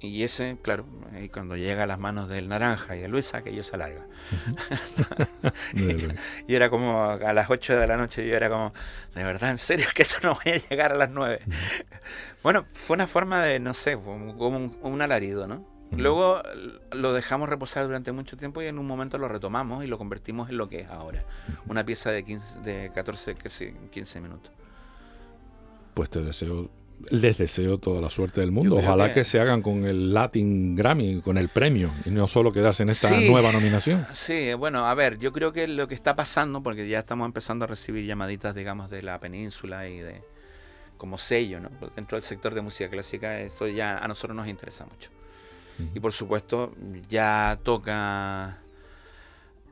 [0.00, 3.50] Y ese, claro, ahí cuando llega a las manos del Naranja y de Luisa, que
[3.50, 4.04] ellos se alarga.
[6.48, 8.74] y, era como a las 8 de la noche, yo era como,
[9.14, 11.40] de verdad, en serio, que esto no voy a llegar a las 9.
[12.42, 15.71] bueno, fue una forma de, no sé, como un alarido, ¿no?
[15.96, 16.42] Luego
[16.92, 20.48] lo dejamos reposar durante mucho tiempo y en un momento lo retomamos y lo convertimos
[20.50, 21.24] en lo que es ahora.
[21.66, 23.36] Una pieza de, 15, de 14,
[23.90, 24.52] 15 minutos.
[25.94, 26.70] Pues te deseo,
[27.10, 28.76] les deseo toda la suerte del mundo.
[28.76, 29.24] Ojalá que...
[29.24, 33.10] se hagan con el Latin Grammy, con el premio, y no solo quedarse en esta
[33.20, 34.06] nueva nominación.
[34.12, 37.64] Sí, bueno, a ver, yo creo que lo que está pasando, porque ya estamos empezando
[37.66, 40.22] a recibir llamaditas, digamos, de la península y de
[40.96, 41.68] como sello, ¿no?
[41.96, 45.10] Dentro del sector de música clásica, esto ya a nosotros nos interesa mucho.
[45.94, 46.74] Y por supuesto,
[47.08, 48.58] ya toca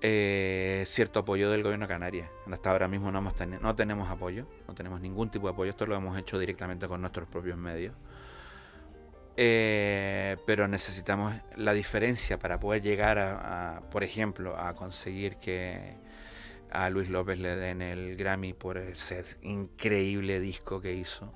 [0.02, 2.30] eh, cierto apoyo del gobierno de.
[2.50, 5.70] Hasta ahora mismo no, hemos no tenemos apoyo, no tenemos ningún tipo de apoyo.
[5.70, 7.94] Esto lo hemos hecho directamente con nuestros propios medios.
[9.36, 15.96] Eh, pero necesitamos la diferencia para poder llegar a, por ejemplo, a conseguir que
[16.70, 21.32] a Luis López le den el Grammy por ese increíble disco que hizo.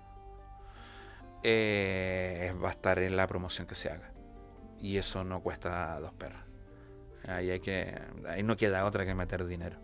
[1.43, 4.14] Eh, va a estar en la promoción que se haga
[4.85, 6.43] y eso no cuesta dos perros.
[7.27, 9.77] Ahí, hay que, ahí no queda otra que meter dinero.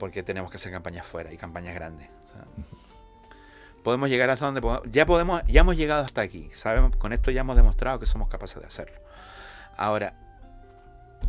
[0.00, 2.08] Porque tenemos que hacer campañas fuera y campañas grandes.
[3.84, 4.82] podemos llegar hasta donde podemos.
[4.90, 6.50] Ya, podemos, ya hemos llegado hasta aquí.
[6.54, 8.98] Sabemos, con esto ya hemos demostrado que somos capaces de hacerlo.
[9.76, 10.14] Ahora,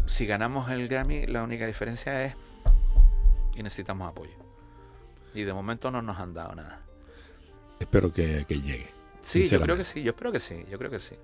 [0.08, 2.34] si ganamos el Grammy, la única diferencia es
[3.54, 4.34] y necesitamos apoyo.
[5.36, 6.82] Y de momento no nos han dado nada.
[7.80, 8.90] Espero que, que llegue.
[9.22, 11.16] Sí, yo creo que sí, yo espero que sí, yo creo que sí.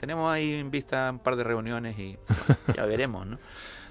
[0.00, 2.18] Tenemos ahí en vista un par de reuniones y
[2.74, 3.38] ya veremos, ¿no?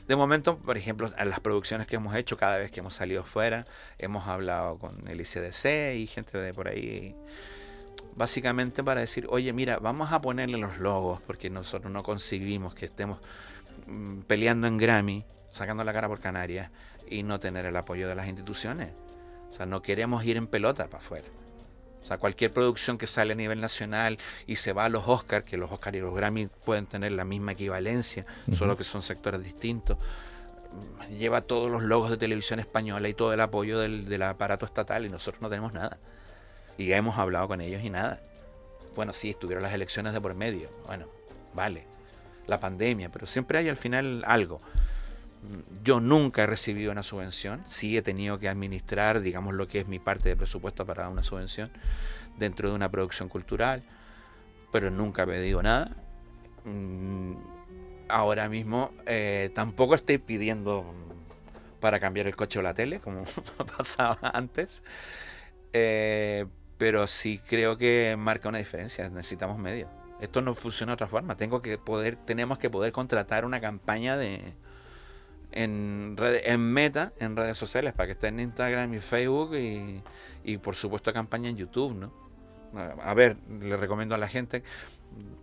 [0.08, 3.24] De momento, por ejemplo, en las producciones que hemos hecho, cada vez que hemos salido
[3.24, 3.68] fuera,
[4.00, 7.16] hemos hablado con el ICDC y gente de por ahí,
[8.16, 12.86] básicamente para decir, oye, mira, vamos a ponerle los logos, porque nosotros no conseguimos que
[12.86, 13.20] estemos
[13.86, 16.72] mm, peleando en Grammy, sacando la cara por Canarias,
[17.08, 18.90] y no tener el apoyo de las instituciones.
[19.52, 21.28] O sea, no queremos ir en pelota para afuera.
[22.02, 25.46] O sea, cualquier producción que sale a nivel nacional y se va a los Oscars,
[25.46, 29.44] que los Oscars y los Grammy pueden tener la misma equivalencia, solo que son sectores
[29.44, 29.98] distintos,
[31.18, 35.10] lleva todos los logos de televisión española y todo el apoyo del, aparato estatal y
[35.10, 35.98] nosotros no tenemos nada.
[36.78, 38.22] Y hemos hablado con ellos y nada.
[38.96, 40.70] Bueno, sí, estuvieron las elecciones de por medio.
[40.88, 41.08] Bueno,
[41.54, 41.86] vale.
[42.48, 44.62] La pandemia, pero siempre hay al final algo.
[45.84, 49.88] Yo nunca he recibido una subvención, sí he tenido que administrar, digamos, lo que es
[49.88, 51.72] mi parte de presupuesto para una subvención
[52.38, 53.84] dentro de una producción cultural,
[54.72, 55.96] pero nunca he pedido nada.
[56.66, 57.36] Mm,
[58.10, 60.94] ahora mismo eh, tampoco estoy pidiendo
[61.80, 63.24] para cambiar el coche o la tele, como
[63.78, 64.84] pasaba antes.
[65.74, 66.46] Eh,
[66.78, 69.10] pero sí creo que marca una diferencia.
[69.10, 69.90] Necesitamos medios.
[70.20, 71.38] Esto no funciona de otra forma.
[71.38, 74.54] Tengo que poder, tenemos que poder contratar una campaña de
[75.52, 80.02] en, en Meta, en redes sociales, para que esté en Instagram y Facebook y,
[80.44, 82.30] y por supuesto campaña en YouTube, ¿no?
[83.02, 84.64] A ver, le recomiendo a la gente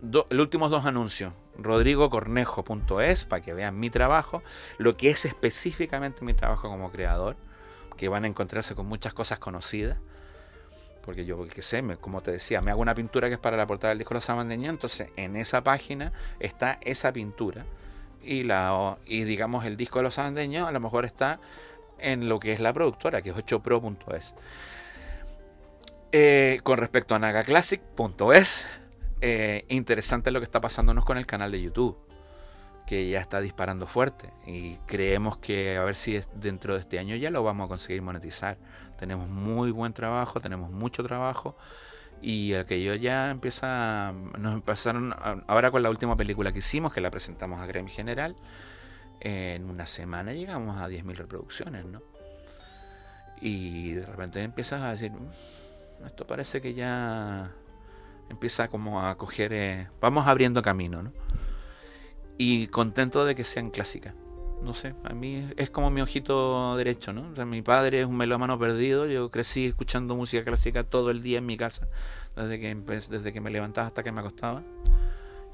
[0.01, 4.43] los últimos dos anuncios, rodrigocornejo.es, para que vean mi trabajo,
[4.77, 7.35] lo que es específicamente mi trabajo como creador,
[7.97, 9.97] que van a encontrarse con muchas cosas conocidas,
[11.03, 13.65] porque yo, qué sé, como te decía, me hago una pintura que es para la
[13.67, 17.65] portada del disco Los Amandeños, entonces en esa página está esa pintura,
[18.27, 21.39] y, la, y digamos el disco de Los Amandeños a lo mejor está
[21.97, 24.35] en lo que es la productora, que es 8pro.es.
[26.11, 28.65] Eh, con respecto a nagaclassic.es,
[29.21, 31.97] eh, interesante lo que está pasándonos con el canal de YouTube,
[32.85, 37.15] que ya está disparando fuerte y creemos que a ver si dentro de este año
[37.15, 38.57] ya lo vamos a conseguir monetizar.
[38.97, 41.57] Tenemos muy buen trabajo, tenemos mucho trabajo
[42.21, 45.15] y aquello ya empieza, nos empezaron
[45.47, 48.35] ahora con la última película que hicimos, que la presentamos a Gremi General,
[49.19, 52.01] en una semana llegamos a 10.000 reproducciones, ¿no?
[53.41, 57.51] Y de repente empiezas a decir, mm, esto parece que ya
[58.29, 61.13] empieza como a coger, eh, vamos abriendo camino, ¿no?
[62.37, 64.13] Y contento de que sean clásicas.
[64.61, 67.29] No sé, a mí es como mi ojito derecho, ¿no?
[67.31, 71.21] O sea, mi padre es un melómano perdido, yo crecí escuchando música clásica todo el
[71.21, 71.87] día en mi casa,
[72.35, 74.63] desde que, desde que me levantaba hasta que me acostaba.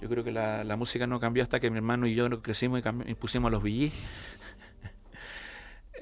[0.01, 3.13] Yo creo que la, música no cambió hasta que mi hermano y yo crecimos y,
[3.15, 3.91] pusimos los VG.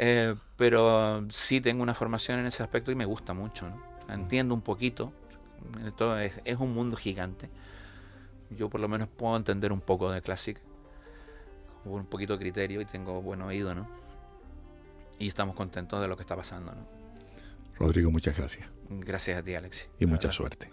[0.04, 3.70] Eh, pero sí tengo una formación en ese aspecto y me gusta mucho.
[3.70, 3.84] ¿no?
[4.12, 5.14] Entiendo un poquito,
[5.86, 7.50] esto es, un mundo gigante.
[8.50, 10.62] Yo por lo menos puedo entender un poco de clásica,
[11.84, 13.88] con un poquito de criterio y tengo buen oído, ¿no?
[15.20, 16.74] Y estamos contentos de lo que está pasando,
[17.78, 18.68] Rodrigo, muchas gracias.
[18.90, 19.90] Gracias a ti, Alexis.
[20.00, 20.70] Y mucha suerte.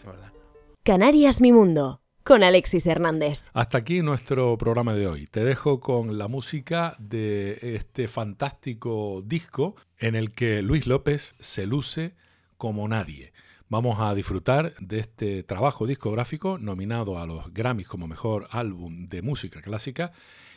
[0.82, 3.50] Canarias Mi Mundo, con Alexis Hernández.
[3.54, 5.26] Hasta aquí nuestro programa de hoy.
[5.26, 11.66] Te dejo con la música de este fantástico disco en el que Luis López se
[11.66, 12.14] luce
[12.58, 13.32] como nadie.
[13.70, 19.20] Vamos a disfrutar de este trabajo discográfico nominado a los Grammys como mejor álbum de
[19.22, 20.12] música clásica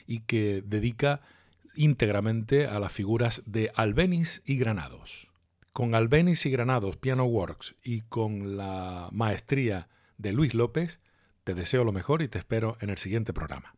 [0.07, 1.21] y que dedica
[1.75, 5.29] íntegramente a las figuras de Albeniz y Granados.
[5.73, 9.87] Con Albeniz y Granados Piano Works y con la maestría
[10.17, 10.99] de Luis López,
[11.43, 13.73] te deseo lo mejor y te espero en el siguiente programa.